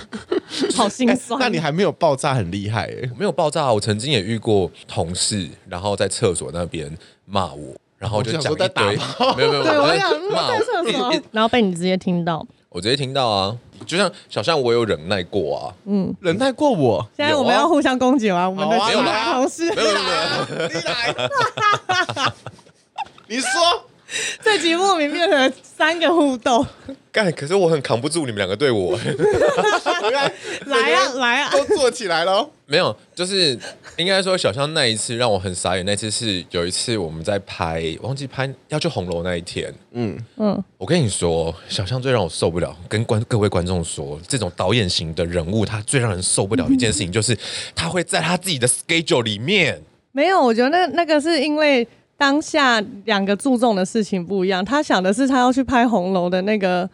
[0.75, 1.39] 好心酸。
[1.39, 7.75] 那你还没有爆炸很厉害哎，没有爆炸，我曾经也遇过同事，然后在厕所那边骂我。
[8.01, 8.97] 然后就讲一堆，
[9.37, 17.07] 没有没有，对我想骂在厕所，然后被你直接听到，我直接听到啊，就像小象，我有忍耐过啊，嗯，忍耐过我。
[17.15, 18.49] 现在我们要互相攻击吗？
[18.49, 19.99] 我们的同事，没有没
[20.63, 21.13] 有，你来，
[23.29, 23.47] 你说。
[24.43, 26.65] 这集莫名变成三个互动，
[27.11, 27.31] 干！
[27.31, 28.97] 可是我很扛不住你们两个对我，
[30.65, 32.49] 来啊 来啊，都坐起来喽。
[32.65, 33.57] 没有，就是
[33.97, 35.85] 应该说小香那一次让我很傻眼。
[35.85, 39.73] 那次是有一次我们在拍，忘记拍要去红楼那一天。
[39.91, 47.37] 嗯嗯，我跟你说，小香最让我受不了，跟观各位观众说，这种导演型的人物，他最让人受不了一件事情，就是
[47.73, 49.81] 他会在他自己的 schedule 里面。
[50.11, 51.87] 没有，我觉得那那个是因为。
[52.21, 56.87] 当下两个注重的事情不一样，他想的是他要去拍红楼的那个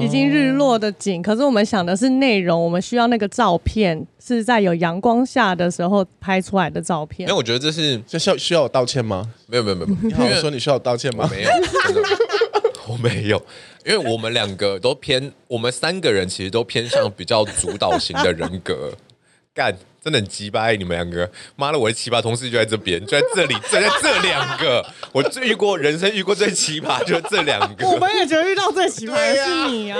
[0.00, 7.28] 已经日落的景，哦、可是我们想的是内容，我们需要那个照片是在有阳光下的时候拍出来的照片。
[7.28, 9.30] 因为我觉得这是这需要需要我道歉吗？
[9.46, 9.88] 没有没有没有，
[10.34, 11.28] 你说你需要我道歉吗？
[11.30, 11.50] 没有，
[12.88, 13.36] 我没有，
[13.84, 18.90] 因为我们两个都偏，我们三个人其实都偏向比较主导型的人格，
[19.54, 19.76] 干。
[20.02, 24.82] 真的很鸡巴，你们两个，妈的，我的奇葩同事就在这边，就在这里，就在这两个，
[25.12, 27.86] 我最遇过人生遇过最奇葩就是这两个。
[27.86, 29.98] 我们也觉得遇到最奇葩的是你啊，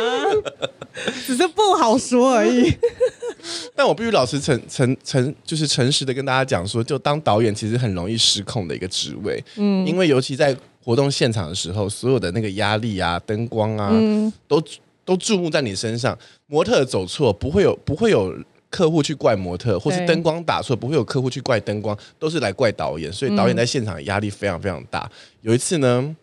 [1.27, 2.75] 只是不好说而已。
[3.77, 14.65] 但我必须老实诚诚诚，就是诚实的跟大家讲说，就当导演其实很容易失控的一个职位，嗯，因为尤其在活动现场的时候，所有的那个压力啊、灯光啊，嗯、都
[15.05, 18.35] 都注目在你身上，模特走错不会有不会有。
[18.71, 23.13] 客户去怪模特，或是灯光打错，不会有客户去怪灯光，都是来怪导演。
[23.13, 25.11] 所以导演在现场压力非常非常大。
[25.43, 26.17] 有一次呢，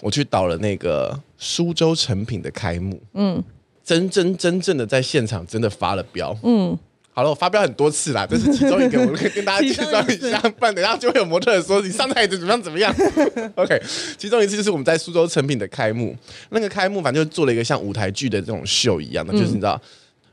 [0.00, 3.42] 我去导了那个苏州成品的开幕，嗯，
[3.84, 6.78] 真真真正的在现场真的发了飙，嗯，
[7.12, 12.94] 好了，我发飙很多次啦，这是其中一个，我可以跟大家 介绍一下，不然等下就会有模特说你上台子怎么样怎么样。
[13.56, 13.82] OK，
[14.16, 16.16] 其中一次就是我们在苏州成品的开幕，
[16.50, 19.80] 那个开幕反正就做了一个像舞台剧的这种秀一样的，就是你知道。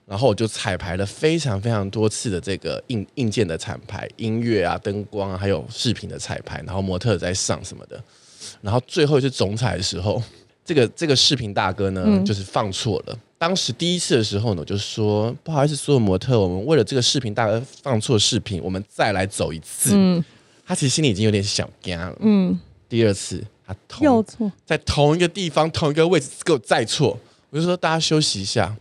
[0.07, 8.01] 然后我就彩排了非常非常多次的这个硬硬件的彩排，音乐啊、灯光啊，还有视频的彩排，然后模特在上什么的，
[8.61, 10.23] 然后最后是总彩的时候，
[10.63, 13.19] 这个这个视频大哥呢，嗯、就是放错了。
[13.37, 19.91] 当时第一次的时候呢，我就说不好意思，所有模特，我们为了这个视频大哥放错视频，我们再来走一次。
[19.93, 20.23] 嗯，
[20.65, 22.15] 他其实心里已经有点想干了。
[22.21, 28.73] 嗯，第二次他同又错，在同一个地方同一个位置给我再错，我就说大家休息一下。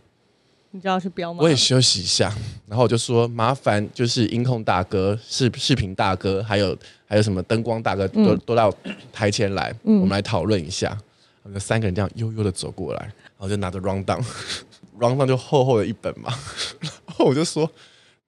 [0.71, 1.39] 你知道是标吗？
[1.41, 2.31] 我也休息一下，
[2.67, 6.77] 然后我就说麻烦，就是音控大哥、视视频大哥，还有
[7.07, 8.73] 还有什么灯光大哥，都、嗯、都到
[9.11, 10.97] 台前来，嗯、我们来讨论一下。
[11.43, 16.33] 我们三个人这样悠悠的走过来，然后就拿着 rundown，rundown 就厚厚的一本嘛，
[16.81, 17.69] 然后我就说。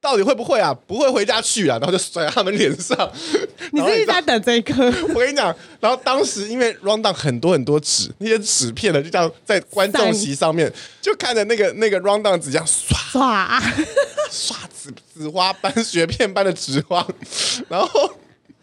[0.02, 0.74] 到底会不会啊？
[0.88, 2.98] 不会回家去啊，然后就甩在他们脸上。
[3.72, 4.86] 你是一直在等这一刻？
[5.14, 13.62] 我跟你讲，然后当时因为 rundown 很多很多纸，那些纸片呢，就这样在观众席上面，就看着那个那个 rundown 纸这样刷刷
[14.32, 17.06] 刷纸纸花般 雪片般的纸花，
[17.68, 18.12] 然后。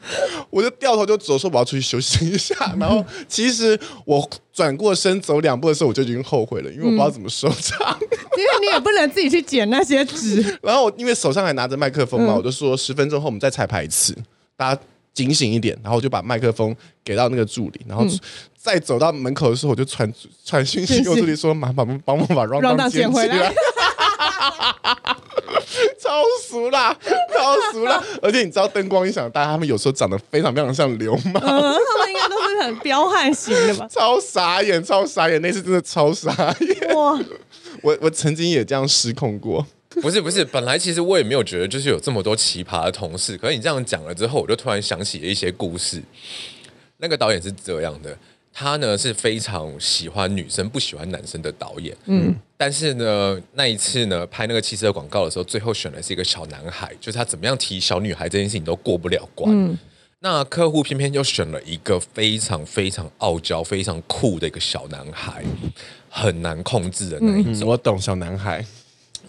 [0.51, 2.55] 我就掉头就走，说我要出去休息一下。
[2.79, 7.97] 然后其实我转过身走两步的时候，我就已经后悔了，因为我不知道怎么收场。
[8.37, 10.59] 因为你也不能自己去捡那些纸。
[10.63, 14.17] 然后我因为手上还拿着麦克风嘛，我就说十分钟后我们再彩排一次，
[14.57, 14.81] 大家
[15.15, 15.77] 警醒一点。
[15.83, 18.05] 然后我就把麦克风给到那个助理，然后
[18.57, 20.13] 再走到门口的时候，我就传
[20.45, 23.53] 传讯息给我助理说：“麻烦帮我把 rundown 捡回来。”
[25.99, 26.97] 超俗啦，
[27.35, 28.03] 超俗啦！
[28.23, 33.89] 而且你知道灯光一响，大家他们有时候长得非常非常像流氓，嗯，他们应该都是很彪悍型的吧？
[33.93, 37.19] 超傻眼，超傻眼，那次真的超傻眼哇！
[37.83, 39.67] 我我曾经也这样失控过，
[40.03, 46.03] 不是不是，本来其实我也没有觉得就是有这么多奇葩的同事，可是你这样讲了之后，我就突然想起了一些故事。
[46.99, 48.17] 那个导演是这样的。
[48.59, 51.95] 他呢是非常喜欢女生，不喜欢男生的导演。
[52.07, 59.53] 嗯，但是呢，那一次呢拍那个汽车广告的时候，最后选的是一个小男孩，就是他怎么样提小女孩这件事情都过不了关。
[59.55, 59.79] 嗯，
[60.21, 65.45] 那客户偏偏就选了一个非常非常傲娇、非常酷的一个小男孩，
[66.09, 67.53] 很难控制的那一种。
[67.53, 68.65] 嗯，我懂小男孩，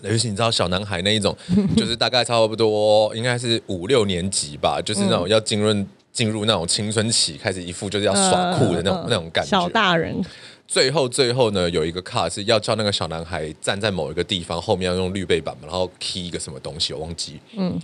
[0.03, 1.35] 尤其你知道小男孩那一种，
[1.75, 5.85] 就是大概差不多应该是五六年级吧，就是那种要浸润。
[6.17, 9.51] 进入那种青春期，开始一副就是要耍酷的那种、呃、那种感觉。
[9.51, 10.19] 小大人。
[10.67, 17.39] 最后最后呢，有一个卡是要叫那个小男孩站在某一个地方，后面要用绿背板，然后 key 一个什么东西，我忘记。
[17.55, 17.79] 嗯。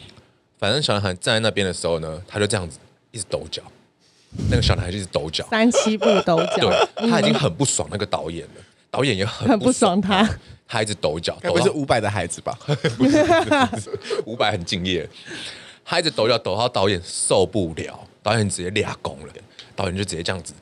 [0.57, 2.79] 反正小男孩站在那边的时候呢，他就这样子
[3.11, 3.61] 一直抖脚。
[4.49, 6.71] 那个小男孩就一直抖脚，三七步抖脚。
[6.95, 10.27] 对，他已经很不爽那个导演了，导演也很很不爽他，
[10.67, 11.37] 他一直抖脚。
[11.39, 12.57] 该不是伍佰的孩子吧？
[14.25, 15.07] 伍佰很敬业，
[15.85, 18.07] 他一直抖脚抖到导演受不了。
[18.23, 19.33] 导演直接俩拱了，
[19.75, 20.53] 导演就直接这样子，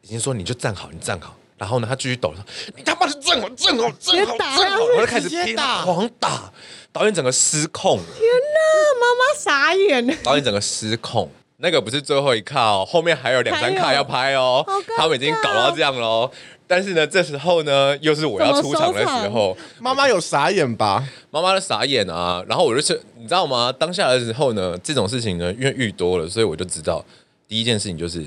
[0.00, 1.36] 已经说你就站好，你站好。
[1.58, 2.44] 然后呢，他继续抖，说
[2.74, 4.78] 你他妈的站好，站好，站好，站好。
[4.96, 6.50] 我就开始拼打，狂打。
[6.90, 7.98] 导演整个失控。
[7.98, 10.18] 天哪，妈妈傻眼。
[10.24, 11.30] 导演整个失控。
[11.58, 14.66] 那个不是最后一卡哦，后面还有两三卡要拍哦。
[14.96, 16.28] 他们已经搞到这样了。
[16.72, 21.06] 但是呢，这时候呢，又是我要出场的时候，妈妈有傻眼吧？
[21.30, 22.42] 妈妈的傻眼啊！
[22.48, 23.70] 然后我就是，你知道吗？
[23.70, 27.04] 当下的时候呢，这种事情呢，因为遇多了，所以我就知道，
[27.46, 28.24] 第一件事情就是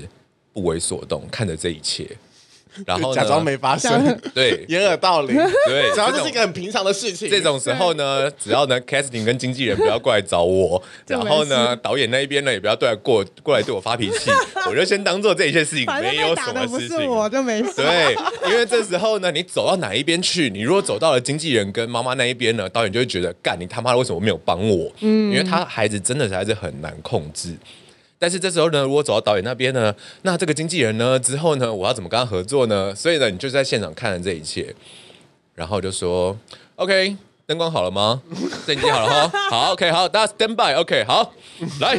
[0.52, 2.08] 不为所动，看着这一切。
[2.84, 5.36] 然后假装没发生，对， 掩耳盗铃，
[5.66, 7.30] 对，只 要这是一个很平常的事情。
[7.30, 14.30] 这种时候呢，只要呢，casting 跟经纪人不要过来找我， 然后呢，导演那一边呢也不要对过过来对我发脾气，
[14.68, 17.74] 我就先当做这一切事情没有什么事情，我就没事。
[17.76, 18.14] 对，
[18.50, 24.92] 因为这时候呢，你走到哪一边去，你如果走到了经纪人跟妈妈那一边呢，导演就会觉得，干你他妈的为什么没有帮我？
[25.00, 27.54] 嗯，因为他孩子真的还是很难控制。
[28.18, 32.94] 但是这时候呢，如果走到导演那边呢，那这个经纪人呢，之后呢，我要怎么跟他合作呢？
[32.94, 34.74] 所以呢，你就在现场看了这一切，
[35.54, 36.36] 然后就说
[36.76, 37.16] ，OK。
[37.48, 38.20] 灯光好了吗？
[38.66, 41.32] 摄影机好了哈，好，OK，好，大家 stand by，OK，好，
[41.80, 41.96] 来，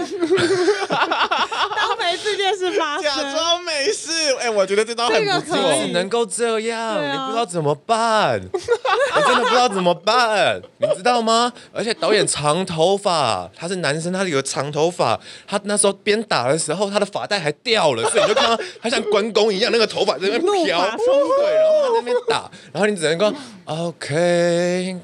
[2.07, 4.11] 当没这件事发生，假装没事。
[4.39, 11.51] 哎，我觉得这招很不错，你能够这样，你不知道怎么办，我真的不知道怎么办，你知道吗？
[11.73, 23.33] 而且导演长头发，他是男生，他有长头发，他那时候边打的时候，他的发带还掉了，所以你就看到他像关公一样，那个头发在那边飘，对，然后他在那边打，然后你只能够
[23.65, 24.97] OK。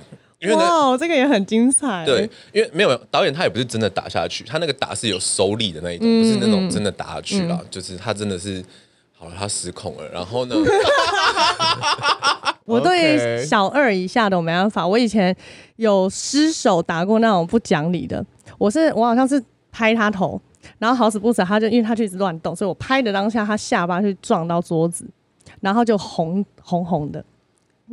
[0.51, 2.03] 哇这个也很精彩。
[2.05, 7.57] 对，因为没有导演，他也不是真的打下去，他那个打是有收力的那一种，嗯、不是那种真的打下去啦。
[7.61, 8.63] 嗯、就是他真的是
[9.17, 10.09] 好了，他失控了。
[10.09, 10.55] 然后呢，
[12.65, 14.85] 我对小二以下的我没办法。
[14.85, 15.35] 我以前
[15.77, 18.23] 有失手打过那种不讲理的，
[18.57, 19.41] 我是我好像是
[19.71, 20.39] 拍他头，
[20.77, 25.05] 然后好死不死，他就因为他就一直乱动，所以我拍的当下他下巴去撞到桌子，
[25.61, 27.23] 然后就红红红的。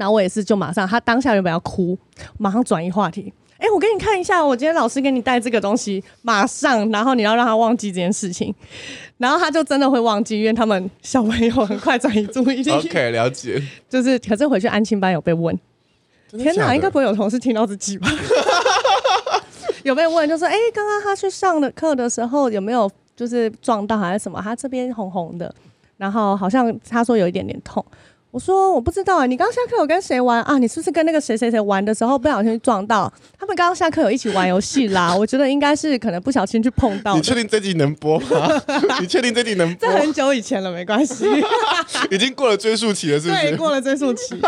[0.01, 1.95] 然后我也是就马上，他当下原本要哭，
[2.39, 3.31] 马上转移话题。
[3.59, 8.55] 哎，我给你看一下，我今天老师给你带这个东西，马上，然后你要让他忘记这件事情，
[9.19, 12.71] 然后他就真的会忘记，因为他们小朋友很快转移注意力。
[12.73, 13.63] OK，了解。
[13.91, 15.55] 就是，可是回去安亲班有被问，
[16.31, 18.09] 天哪，应该不会有同事听到自己吧？
[19.85, 24.41] 有被问，就说，哎，刚刚他去上的课的时候有没有就是撞到还是什么？
[24.43, 25.55] 他这边红红的，
[25.99, 27.85] 然后好像他说有一点点痛。
[28.31, 30.57] 我说我不知道啊，你刚下课有跟谁玩啊？
[30.57, 33.13] 你是不是跟那个谁谁谁玩的时候不小心撞到？
[33.37, 35.15] 他们刚刚下课有一起玩游戏啦。
[35.15, 37.17] 我觉得应该是可能不小心去碰到。
[37.17, 38.49] 你确定这集能播吗？
[39.01, 39.89] 你确定这集能播？
[39.89, 41.25] 这很久以前了，没关系。
[42.09, 43.43] 已经过了追溯期了，是不是？
[43.43, 44.41] 对，过了追溯期。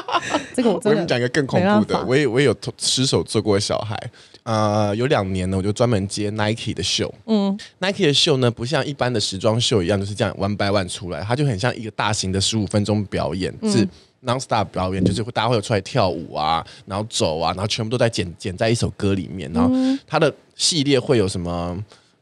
[0.54, 0.90] 这个我真的。
[0.90, 3.98] 我跟你讲一个更恐怖的，我也我也有失手做过小孩。
[4.42, 7.12] 呃，有两年呢，我就专门接 Nike 的秀。
[7.26, 13.86] 嗯，Nike 的秀呢，不像一般的时装秀一样，就是这样 one by one 出来，它就很像一个大型的十五分钟表演，嗯、是
[14.24, 19.70] non-stop 表演，就是会大家会有出来跳舞啊，然后走啊，然后全部都在剪剪在一首歌里面，然后
[20.06, 21.78] 它的系列会有什么？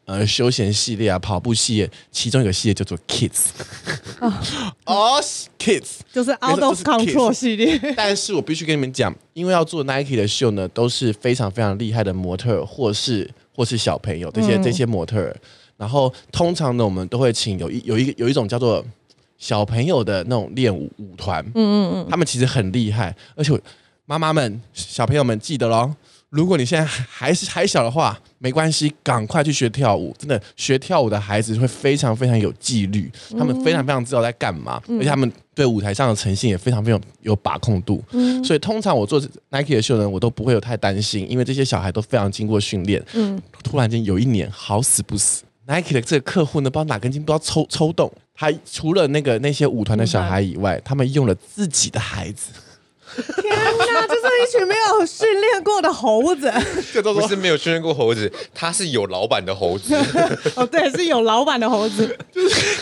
[0.09, 3.49] 呃，休闲系列啊，跑步系列，其中一个系列叫做 Kids，
[4.87, 5.23] 哦
[5.59, 7.79] ，Kids 就是 Out of Control 系列。
[7.95, 15.31] 但是我必须跟你们讲，因为要做 Nike 的秀呢，都是非常非常厉害的模特，或是或是小朋友这些这些模特。
[15.77, 18.83] 然后通常呢，我们都会请有一有一个有一种叫做
[19.37, 23.53] 小朋友的那种练舞舞团，嗯嗯嗯，他们其实很厉害，而且
[24.07, 25.95] 妈妈们、小朋友们记得喽。
[26.31, 30.15] 如果你现在还是还小的话，没关系，赶快去学跳舞。
[30.19, 38.05] 真的，学跳舞的孩子会非常非常有纪律，他们非常非常知道在干嘛，而且他们对舞台上的呈现也非常非常有把控度。
[38.45, 39.19] 所以通常我做
[39.51, 43.03] Nike 的秀呢，我都不会有太担心，因为这些小孩都非常经过训练。
[43.63, 52.51] 突然间有一年，好死不死，Nike 的这个客户呢，不知道哪根筋不知道抽抽动，他除了那个那些舞团的小孩以外，他们用了自己的孩子。
[53.17, 56.53] 天哪，这是一群没有训练过的猴子。
[57.03, 59.95] 不是没有训练过猴子，他是有老板的猴子。
[60.55, 62.17] 哦，对，是有老板的猴子。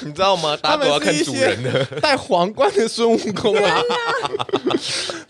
[0.03, 0.57] 你知道吗？
[0.57, 1.85] 大家都要看主人的。
[2.01, 3.81] 戴皇冠的孙悟空啊！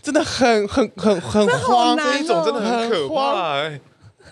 [0.02, 3.80] 真的很很很很慌，这一种真的很可怕欸。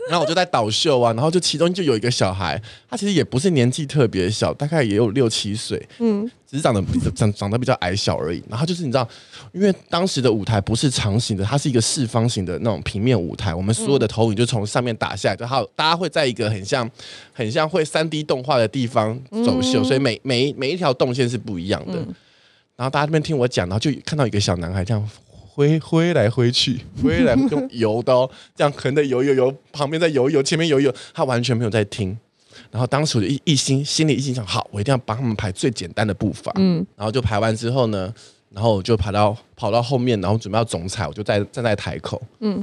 [0.09, 2.61] 然后我就在导秀啊，然后就其中就有一个小孩，
[2.91, 8.41] 他其实也不是年纪特别小，大概也有六七岁，嗯，只是长得比较长长得比较矮小而已。
[8.49, 9.09] 然后就是你知道，
[9.53, 16.89] 因为当时的舞台不是长形的，它是一个四方形的那种平面舞台，我们所有的投影就从上面打下来，然后大家会在一个很像
[17.33, 21.95] 很像会三 D 动画的地方走秀，所以每每每一条动线是不一样的。
[22.77, 25.11] 然后大家这边听我讲，然后就看到一个小男孩这样。
[25.57, 28.13] 挥挥来挥去，挥来用 游的，
[28.57, 32.19] 这样横的游游游，旁边在游游，前面游游，他完全没有在听。
[32.75, 36.51] 然后当时我就一一心心里一心想，好，我一定要帮他们排最简单的步伐。
[36.57, 38.13] 嗯，然后就排完之后呢，
[38.51, 42.21] 然后我就跑到跑到后面，然后准备要总彩，我就在站在台口。
[42.41, 42.57] 嗯，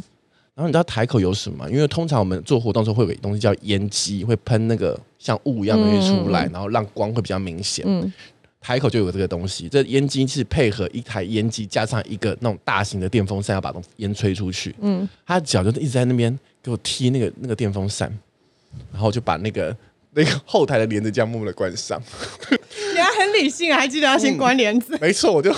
[0.53, 1.65] 然后你知道台口有什么？
[1.71, 7.85] 因为通常我们做活动的时候会有个东西叫烟机，会喷那个像雾一样的东西出来，然后让光会比较明显。
[7.87, 8.11] 嗯。
[8.59, 14.75] 台口就有这个东西，这烟机是配合一台烟机加上一个那种大型的电风扇，要把东烟吹出去。
[14.81, 18.11] 嗯，他的脚就一直在那边给我踢那个那个电风扇，
[18.91, 19.75] 然后就把那个
[20.13, 22.01] 那个后台的帘子这样默默的关上。
[22.93, 24.95] 你还很理性，还记得要先关帘子？
[24.95, 25.53] 嗯、没错，我就，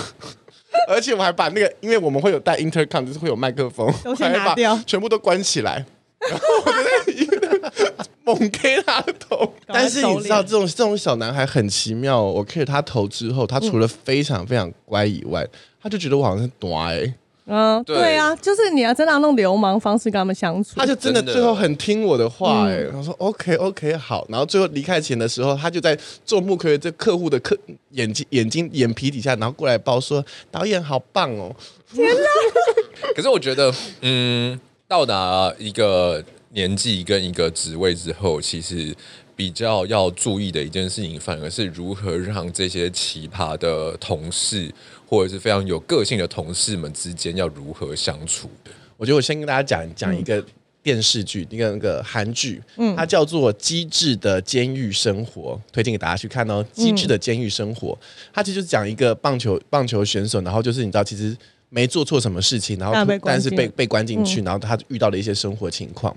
[0.88, 5.84] 而且我还把那个，因为我们会有带 intercom，就是会有麦克风，都先拿掉，全部都关起来。
[6.30, 15.46] 然后我就在猛 K 他的头， 但是你知道这种这种小男孩很奇妙，我 K 他头之后，他除了非常非常乖以外，
[15.82, 17.12] 他就觉得我好像是乖。
[17.46, 18.16] 嗯，对。
[18.16, 27.56] 啊，就是你要真的要用流氓方式跟他们相处，他就真的最后很听我的话，哎，他说 OK OK 好，然后最后离开前的时候，他就在做木克这客户的客
[27.90, 31.54] 眼睛眼睛眼皮底下，然后过来抱说导演好棒哦，
[31.92, 32.22] 天哪！
[33.14, 34.60] 可是我觉得，嗯。
[34.86, 38.94] 到达一个年纪跟一个职位之后，其实
[39.34, 44.70] 比较要注意的一件事情，反而是如何让这些奇葩的同事，
[45.06, 48.50] 或者是非常有个性的同事们之间要如何相处。
[48.96, 50.44] 我觉得我先跟大家讲讲一个
[50.82, 56.64] 电视剧，一个那个韩剧，嗯，它叫做《机智的监狱生活》，推荐给大家去看哦。
[56.72, 57.92] 《机智的监狱生活》，
[58.32, 61.36] 它其实就是讲一个棒球棒球选手，然后就是你知道，其实。
[61.70, 62.94] 没做错什么事情，然后
[63.24, 66.16] 但是被被关进去，然后他遇到了一些生活情况，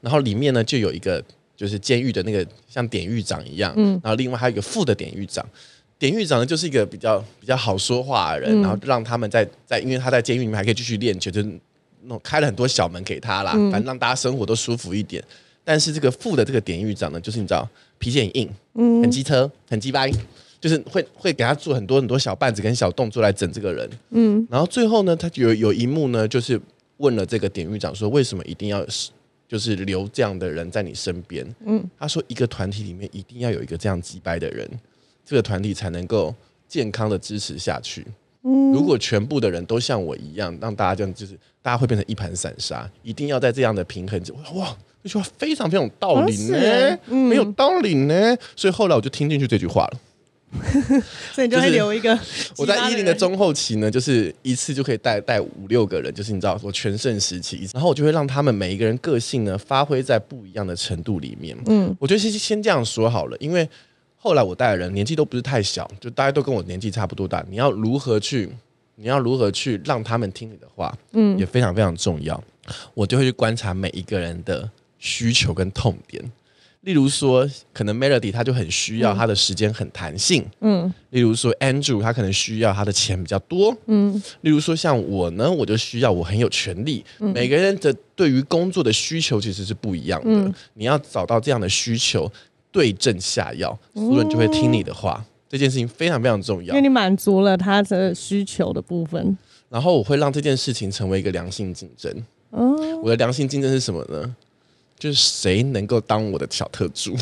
[0.00, 1.20] 然后里面呢就有一个
[1.56, 5.44] 就是监狱的那个像典狱长一样，嗯然后另外还有一个副的典狱长，
[5.98, 11.42] 典狱长呢就是一个比较比较好说话的人，然后让他们在在因为他在监狱里面还可以继续练球，就
[12.04, 15.22] 弄开了很多小门给他啦，反正让大家生活都舒服一点。
[15.64, 17.68] 但是这个副的这个典狱长呢，就是你知道
[17.98, 20.10] 脾气很硬，嗯很机车，很鸡掰。
[20.60, 23.90] 就是会会给他做很多很多小绊子跟小动作来整这个人。
[24.12, 26.58] 嗯，然后最后呢，他有有一幕呢，就是
[26.96, 28.82] 问了这个典狱长说，为什么一定要
[29.46, 31.46] 就是留这样的人在你身边？
[31.66, 34.66] 嗯，他说一个团体里面一定要有一个这样鸡掰的人，
[35.24, 36.34] 这个团体才能够
[36.68, 38.06] 健康的支持下去。
[38.46, 44.20] 嗯，如果全部的人都像我一样，让大家这样就是大家会变成一盘散沙，一定要在这样的平衡。
[44.54, 48.36] 哇，这句话非常非常有道理呢，没有道理呢。
[48.54, 50.00] 所以后来我就听进去这句话了。
[51.32, 52.16] 所以你就会留一个。
[52.58, 61.56] 我在一零的中后期呢，就是一次就可以带带五六个人，就是你知道我全盛时期，然后我就会让他们每一个人个性呢发挥在不一样的程度里面。
[61.64, 63.66] 嗯，我觉得先先这样说好了，因为。
[64.24, 67.44] 后来我带的人年纪都不是太小，就大家都跟我年纪差不多大。
[67.46, 68.48] 你要如何去，
[68.94, 72.42] 你要如何去让他们听你的话，嗯，也非常非常重要。
[72.94, 74.66] 我就会去观察每一个人的
[74.98, 76.24] 需求跟痛点。
[76.80, 80.90] 例如说，可能 Melody 他就很需要他的时间很弹性，嗯。
[81.10, 84.22] 例如说 Andrew 他可能需要他的钱比较多，嗯。
[84.40, 87.04] 例如说像我呢，我就需要我很有权利。
[87.18, 92.32] 每个人的对于工作的需求其实是不一样的，你要找到这样的需求。
[92.74, 95.24] 对症下药，所有人就会听你的话。
[95.24, 99.38] 嗯、这件事情非常非常重要，因为你满足了他的需求的部分。
[99.68, 102.12] 然后我会让这件事情成为一个良性竞争。
[102.50, 104.34] 嗯，我的良性竞争是什么呢？
[104.98, 107.14] 就是谁能够当我的小特助？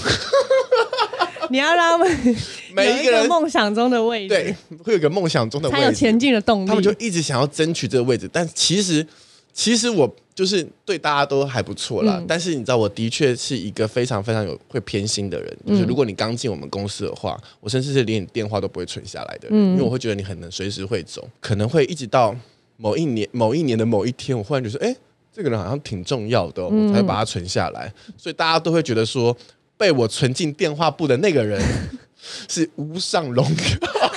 [1.51, 2.37] 你要让他们
[2.73, 6.67] 每一个人梦想中的位置，对，会有一个梦想中的位置，才有前进的动力。
[6.67, 9.07] 他们就一直想要争取这个位置，但其实。
[9.53, 15.59] 其实我就是对大家都还不错啦，嗯、但是你知道，我的确是一个非常非常有会偏心的人。
[15.67, 22.35] 就是如果你刚进我们公司的话，我甚至是连你电话都不会存下来的人，嗯、因为我会觉得你很能随时会走，可能会一直到
[22.79, 24.97] 某一年某一年的某一天，我忽然觉得，哎，
[25.31, 27.93] 这个人好像挺重要的，我才会把它存下来。
[28.17, 29.37] 所以大家都会觉得说，
[29.77, 31.61] 被我存进电话簿的那个人
[32.49, 34.12] 是无上荣耀。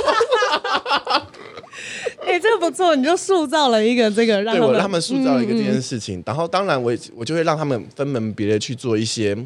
[2.40, 6.20] 这个不错，你就塑造了一个这个让，对我让他们塑造了一个这件事情。
[6.20, 9.38] 嗯嗯，然后，当然我我就会让他们分门别类去做一些。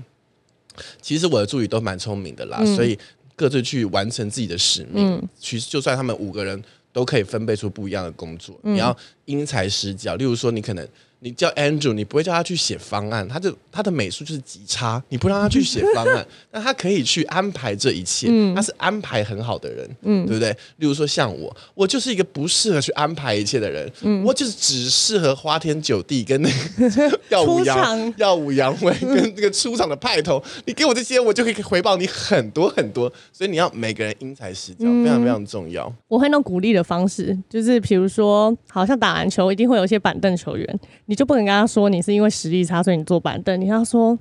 [1.01, 2.97] 其实我的助理都蛮聪明的啦，嗯、所以
[3.35, 5.13] 各自去完成自己的使命。
[5.13, 6.61] 嗯、其实就算他们五个人
[6.93, 10.15] 都可以分配出不一样的工作，嗯、你要因材施教。
[10.15, 10.87] 例如说，你可能。
[11.21, 20.49] 你叫 Andrew，你不会叫他去写方案，他就他的美术就是极差，你不让他去写方案， 那他可以去安排这一切，嗯、他是安排很好的人，嗯，对不对？
[20.77, 35.93] 例如说像我，我就是一个不适合去安排一切的人，嗯、我就是只适合花天酒地跟那个耀武扬耀武扬威跟那个出场的派头，你给我这些，我就可以回报你很多很多，所以你要每个人因材施教，嗯、非常非常重要。
[36.07, 40.79] 我会用鼓励的方式，就是比如说，好像打篮球一定会有一些板凳球员。
[41.09, 43.59] 你就不能跟他说你是因为实力差，所以你坐板凳。
[43.59, 44.15] 你跟他说，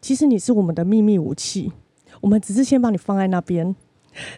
[0.00, 1.72] 其实你是我们的秘密武器，
[2.20, 3.74] 我们只是先把你放在那边，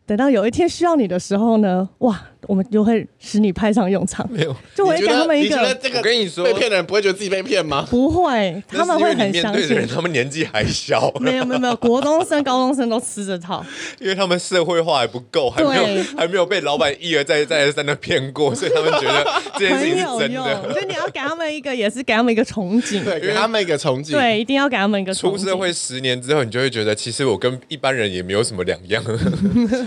[0.06, 2.28] 等到有一天需要你的时候呢，哇！
[2.46, 5.74] 我们就会使你派上用场，没有，就我会给他们一个。
[5.82, 7.86] 这个我跟你说，被骗的人不会觉得自己被骗吗？
[7.90, 9.86] 不会，他们会很相信。
[9.86, 13.64] 他们年纪还小， 没有没有没有，国中生、高中生都吃这套，
[14.00, 19.26] 因为他们社会化还不够，还没有 还没有被老板一而再再而三的骗过，所以他们觉得
[19.58, 20.72] 这件事情是真的。
[20.72, 25.12] 所以你要给他们一个，也是给他们一个憧憬，对，给他们一个憧憬，对，一定要给他们一个。
[25.14, 29.02] 出社会十年之后，你就会觉得，其实我跟一般人也没有什么两样。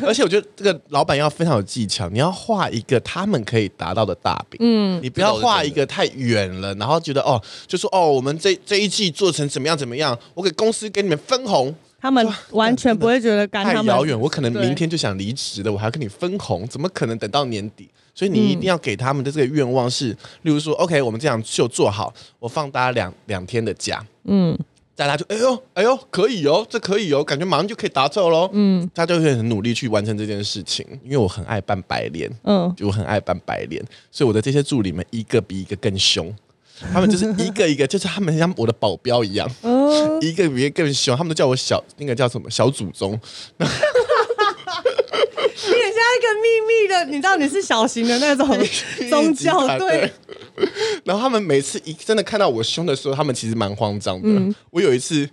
[0.06, 3.30] 而且我觉得这个老板要非常有技巧，你要画一个他。
[3.30, 11.72] 们可以达到的大饼，嗯，你不要画一个太远了，然后觉得哦，就说哦，我们这这一季做成怎么样怎么样，我给公司给你们分红，
[12.02, 14.20] 他们完全不会觉得干太遥远。
[14.20, 17.88] 我可能明天就想离职了，我还要跟你分红，怎么可能等到年底？
[18.16, 20.10] 所以你一定要给他们的这个愿望是，
[20.42, 24.58] 例如说，OK，我们这样就做好，我放大家两两天的假，嗯。
[25.00, 28.50] 大家就哎呦哎呦可以哦，这可以哦，感觉马上就可以达到喽。
[28.52, 33.82] 嗯，他就会很努力去完成这件事情，因为我很爱扮白脸，嗯，就我很爱扮白脸，
[34.12, 36.36] 所以我的这些助理们一个比一个更凶，
[36.92, 43.18] 他们就是一个一个，就是他们像我的保镖一样，嗯，一个比一个更凶，他们都叫我小那个叫什么小祖宗。
[46.18, 48.48] 一个秘密的，你知道你是小型的那种
[49.10, 50.12] 宗教对。
[51.06, 54.28] 然后他们每次一真的看到我凶的时候，他们其实蛮慌张的。
[54.28, 55.28] 嗯、我有一次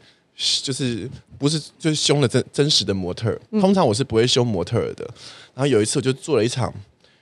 [0.62, 1.08] 就是
[1.38, 5.04] 不是就是凶了真真实的模特通常我是不会凶模特的。
[5.54, 6.72] 然后有一次我就做了一场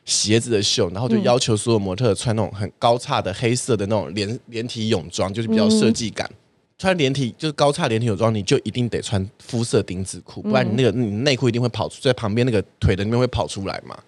[0.05, 6.29] 鞋子的秀，然后就要求所有模特穿那种很高叉的黑色的那种连连体泳装，就是比较设计感。
[6.31, 6.37] 嗯
[6.85, 13.99] 穿连体就是高叉连体泳装，你就一定得穿肤色丁字裤，不然你那个你内裤一定会跑出在旁边那个腿的那边会跑出来嘛。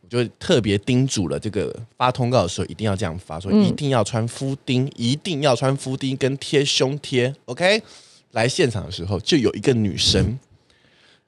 [0.00, 7.34] 我就特别叮嘱了，这个发通告的时候一定要这样发，说一定要穿肤丁，一定要穿肤丁跟贴胸贴。
[7.46, 7.82] OK，
[8.30, 10.38] 来现场的时候就有一个女生，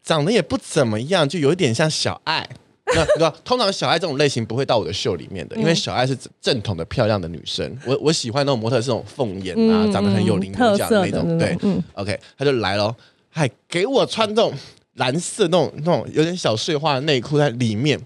[0.04, 2.48] 长得也不怎么样，就有一点像小爱。
[2.94, 7.78] 那那通常小爱这种类型不会到我的秀里面的，因为小爱是正统的漂亮的女生。
[7.86, 11.38] 我我喜欢那种模特是那种凤眼啊，长得很有棱有角的那种。
[11.38, 11.56] 对
[11.94, 12.94] ，OK，他就来了，
[13.30, 14.52] 还给我穿这种
[14.94, 17.98] 蓝色那种那种有点小碎花的内裤在里面。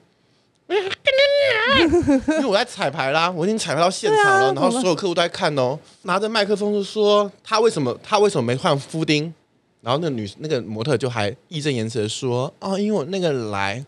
[0.68, 9.32] 因为我在彩排啦，我已经彩排到现场了，然后所有客户都在看哦，拿着麦克风就说他为什么他为什么没换夫丁，
[9.80, 13.84] 然后那个女那个模特就还义正言辞的说哦，因为我那个来。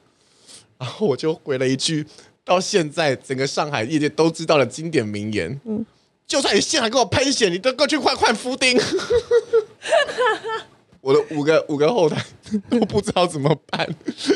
[0.79, 2.07] 然后我就回了一句，
[2.45, 5.85] 到现在整个上海业界都知道的经典名言：嗯，
[6.27, 8.79] 就算你现场给我喷血，你都过去换换夫丁。
[11.01, 12.25] 我的五个五个后台
[12.69, 13.89] 都不知道怎么办，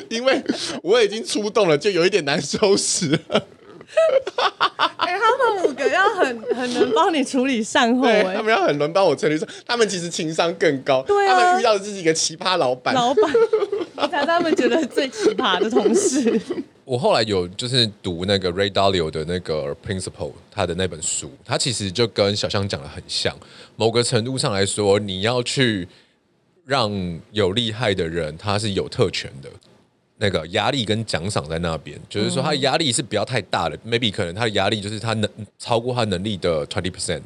[0.08, 0.42] 因为
[0.82, 3.46] 我已经出动了，就有一点难收拾了。
[4.96, 9.48] 哎、欸，他们五个要很很能帮你处理善后、欸，他们要很能帮我处理善。
[9.66, 13.32] 他们其实情商更高，对啊，他们遇到的是一个奇葩老板，老板。
[14.10, 16.40] 才是他们觉得最奇葩的同事。
[16.84, 23.34] 我后来有就是读那个 Ray Dalio 的那个 Principle，他的那本书，他其实就跟小象讲的很像。
[23.76, 25.86] 某个程度上来说，你要去
[26.64, 26.90] 让
[27.30, 29.48] 有厉害的人，他是有特权的，
[30.22, 33.76] 那个压力跟奖赏在那边，就是说他的压力是不要太大的。
[33.78, 37.22] Maybe 可能他的压力就是他能超过他能力的 twenty percent，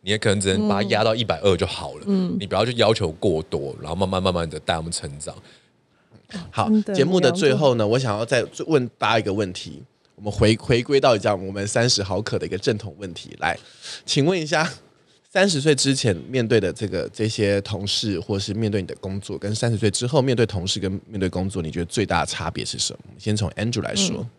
[0.00, 2.04] 你也可能只能把他压到一百二就好了。
[2.06, 5.34] 嗯，你不要去要求过多，然后慢慢慢慢的带他们成长。
[6.50, 9.82] 好，节目的最后呢，我想要再问大家一个问题，
[10.14, 13.58] 我们回回归到这样我们三十毫克的一个正统问题来，
[14.06, 14.66] 请问一下，
[15.38, 22.98] 三十岁之前面对的这个这些同事，或是面对你的工作，跟三十岁之后面对同事跟面对工作，你觉得最大的差别是什么？
[23.18, 24.30] 先从 Andrew 来说，嗯，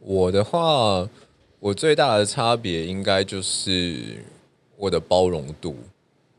[0.00, 1.08] 我的话，
[1.60, 4.22] 我最大的差别应该就是
[4.76, 5.78] 我的包容度，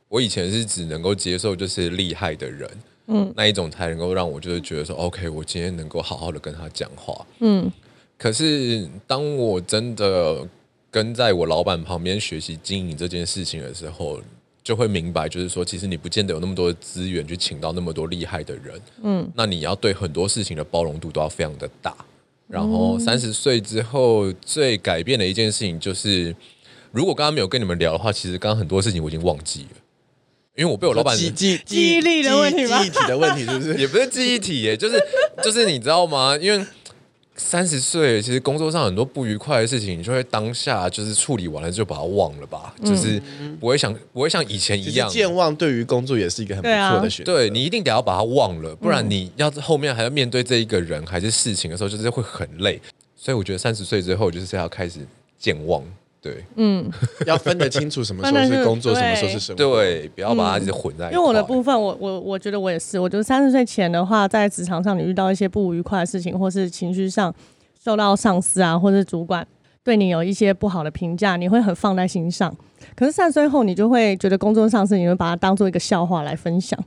[0.07, 2.69] 我以前是只能够接受就是厉害的人。
[3.07, 7.25] 嗯，那一种才能够让我就是觉得说，OK，我今天能够好好的跟他讲话。
[7.39, 7.71] 嗯，
[8.19, 10.47] 可是当我真的
[10.95, 14.17] 跟在我老板旁边学习经营这件事情的时候，
[14.63, 18.81] 就会明白，就是说，其实你不见得有那么多的资源去请到那么多厉害的人。
[19.03, 21.93] 嗯，那你要对很多事情的包容度都要非常的大。
[22.47, 26.33] 然后三十岁之后最改变的一件事情就是，
[26.93, 29.81] 如果刚刚没有跟你们聊的话，其实刚刚很多事情我已经忘记了。
[30.55, 32.81] 因为我被我老板记记记忆力的问题吗？
[32.81, 33.75] 记忆体的问题是不是？
[33.81, 34.97] 也不是记忆体耶，就是
[35.43, 36.37] 就是你知道吗？
[36.37, 36.65] 因为
[37.37, 43.21] 三十岁，其实工作上很多不愉快的事情，你就会当下就是处理完了就把它忘了吧，嗯、就是
[43.59, 45.09] 不会想不会像以前一样。
[45.09, 47.33] 健忘对于工作也是一个很不错的选择。
[47.33, 52.81] 对，啊、对你一定得要把它忘了，不然你要后面还要面对这一个人还是事情的时候，就是会很累。
[53.15, 54.99] 所以我觉得三十岁之后就是要开始
[55.37, 55.83] 健忘。
[56.25, 56.89] 对，嗯，
[57.27, 61.15] 要分得清楚什么时候是工作，什么时候是生活，对，不要把它一直混在一起。
[61.15, 67.31] 因为我的部分，我我我觉得我也是，我觉得三十岁前的话，在职场上你遇到一些不愉快的事情，或是情绪上
[67.79, 69.45] 受到上司啊或是主管
[69.83, 72.51] 对你有一些不好的评价，你会很放在心上。
[72.95, 76.79] 可是三十岁后，你就会觉得工作上是你会把它当做一个笑话来分享，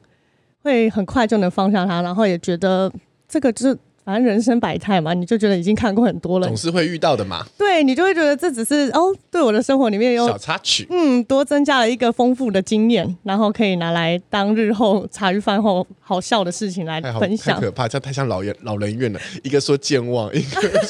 [0.64, 2.92] 会很快就能放下它，然后也觉得
[3.28, 3.78] 这个就是。
[4.08, 7.44] 反正人生百态嘛，你就觉得已经看过很多了，总是会遇到的嘛。
[7.58, 17.56] 对，你就会觉得这只是哦，对我的生活里面有小插曲，嗯，多增加了一个丰富的经验，然后可以拿来当日后茶余饭后好笑的事情来分享。
[17.56, 19.20] 太可怕，这太像老人老人院了。
[19.42, 20.82] 一个说健忘，一个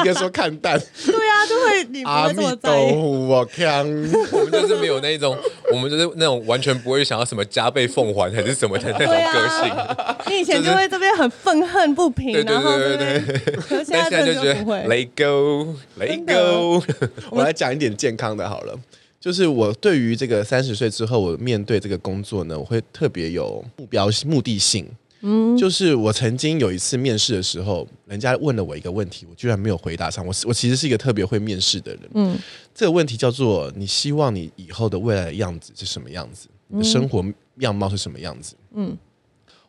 [0.00, 0.78] 一个说看淡。
[1.06, 2.92] 对啊，就会你不会这么在意。
[2.94, 3.84] 我看
[4.32, 5.36] 我们就是没有那种，
[5.72, 9.70] 我们就是那种完全不会想要什么加倍奉还还是什么的那种个性。
[9.72, 12.78] 啊、你以前就会这边很愤恨不平，然后。
[12.78, 16.82] 对对对对对，可现在就觉得 Let go, Let go。
[17.30, 18.78] 我来讲一点健康的好了，
[19.20, 24.86] 就是我对于这个三十岁之后，我面对这个工作呢，我会特别有目标、目的性。
[25.20, 30.26] 嗯，就是我曾经有一次面试的时候，人家问了我一个问题，我居然没有回答上。
[30.26, 32.10] 我我其实是一个特别会面试的人。
[32.14, 32.38] 嗯，
[32.74, 36.48] 这个问题叫做：你希望你以后的未来的样子是什么样子？
[36.68, 37.24] 你的生活
[37.58, 38.54] 样貌是什么样子？
[38.74, 38.96] 嗯。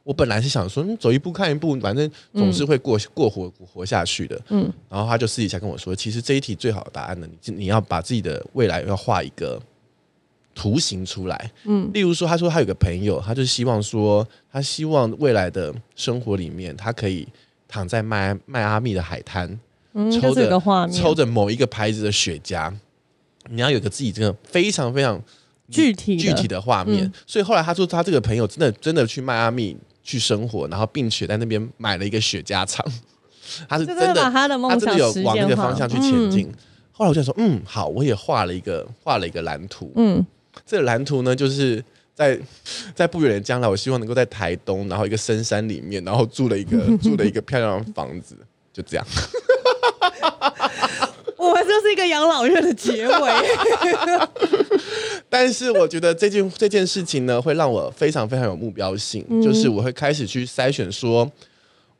[0.03, 4.41] 我本来是想说，嗯，走一步看一步，反正总是会过、嗯、过活活下去的。
[4.49, 9.61] 嗯，然后他就私底下跟我说，其实这一题最好的答案呢，你你要把自己的未来要画一个
[10.59, 11.51] 图形出来。
[11.63, 17.25] 嗯，例如说，他说他有个朋友，他就希望说，他希望未来的生活里面，他可以
[17.67, 19.57] 躺在迈迈阿密的海滩，
[19.93, 20.49] 嗯、抽着
[20.91, 22.73] 抽着某一个牌子的雪茄。
[23.49, 25.21] 你要有个自己这个非常非常
[25.69, 27.05] 具体具体的画面。
[27.05, 29.77] 嗯、所以后来他说，他这个朋友真的真的去迈阿密。
[30.01, 32.83] 去生活，然后并且在那边买了一个雪茄厂，
[33.69, 36.47] 他是真的，他的梦想他真的有往那个方向去前进。
[36.47, 36.55] 嗯、
[36.91, 40.25] 后来我就说，嗯，好，我也画了一个画了一个蓝图，嗯，
[40.65, 41.83] 这个蓝图呢，就是
[42.13, 42.39] 在
[42.95, 48.35] 在不远的将来，我希望能够在台东，然后一个深山里面，然后住了一个 住了一个漂亮的房子，
[48.73, 49.05] 就这样。
[51.37, 53.31] 我们就是一个养老院的结尾。
[55.29, 61.31] 但是我觉得这件这件事情呢，会让我非常非常有目标性，嗯、就是我会开始去筛选说。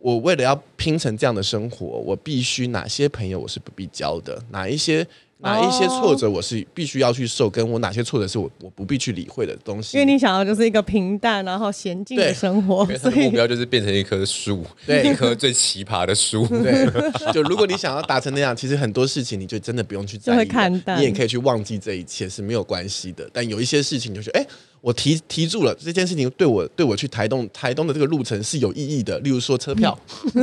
[0.02, 5.06] 我为了要拼成这样的生活，我必须哪些朋友我是不必交的，哪一些
[5.42, 9.98] 哪一些挫折我是必须要去受，跟我哪些挫折是我我不必去理会的东西。
[9.98, 16.46] 因为你想要就是一个平淡然后娴静的生活，所以目标就是变成一棵树，对，一棵最奇葩的树。
[16.62, 16.86] 对，
[17.34, 20.50] 就如果你想要达成那样，其实很多事情你就真的不用去在意，
[20.98, 23.30] 你也可以去忘记这一切是没有关系的。
[23.32, 24.42] 但有一些事情就是哎。
[24.42, 24.48] 诶
[24.82, 29.20] 我提提住了这件事情，对我对我去台东台东的这个路程是有意义的。
[29.20, 29.98] 例如说车票，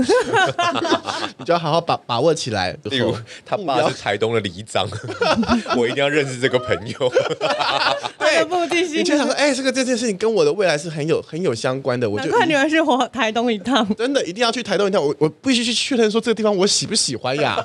[1.38, 2.76] 你就要好好把把握起来。
[2.84, 4.86] 例如他爸是台东的里长，
[5.76, 7.12] 我一定要认识这个朋友。
[8.18, 8.98] 对，目的性。
[8.98, 12.08] 你就想说，哎、欸，这个这件事情跟我的未来是很有很有相关的。
[12.08, 15.02] 我就看你们去活台东一趟，真的一定要去台东一趟。
[15.02, 17.56] 我我必须去确认说这个地方我喜不喜欢呀？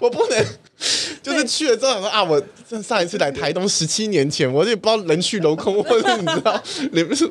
[0.00, 0.44] 我不能。
[1.24, 2.40] 就是去了之后想说啊，我
[2.82, 6.62] 上一次来台东十七年前，我也不知道人去楼空，或者你知道，
[6.92, 7.26] 你们是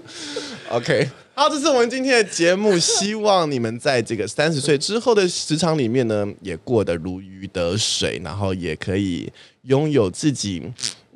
[0.70, 1.08] OK。
[1.36, 9.32] 好，这是我们今天的节目，希望你们在这个三十岁之后的职场里面呢，也过得如鱼得水，然后也可以
[9.64, 10.62] 拥有自己，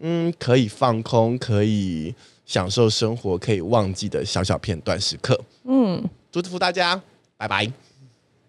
[0.02, 2.14] 嗯，可以放空，可以
[2.46, 5.40] 享受生活，可以忘记的小小片段时刻。
[5.66, 7.00] 嗯，祝福大家，
[7.38, 7.72] 拜拜，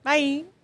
[0.02, 0.57] 拜。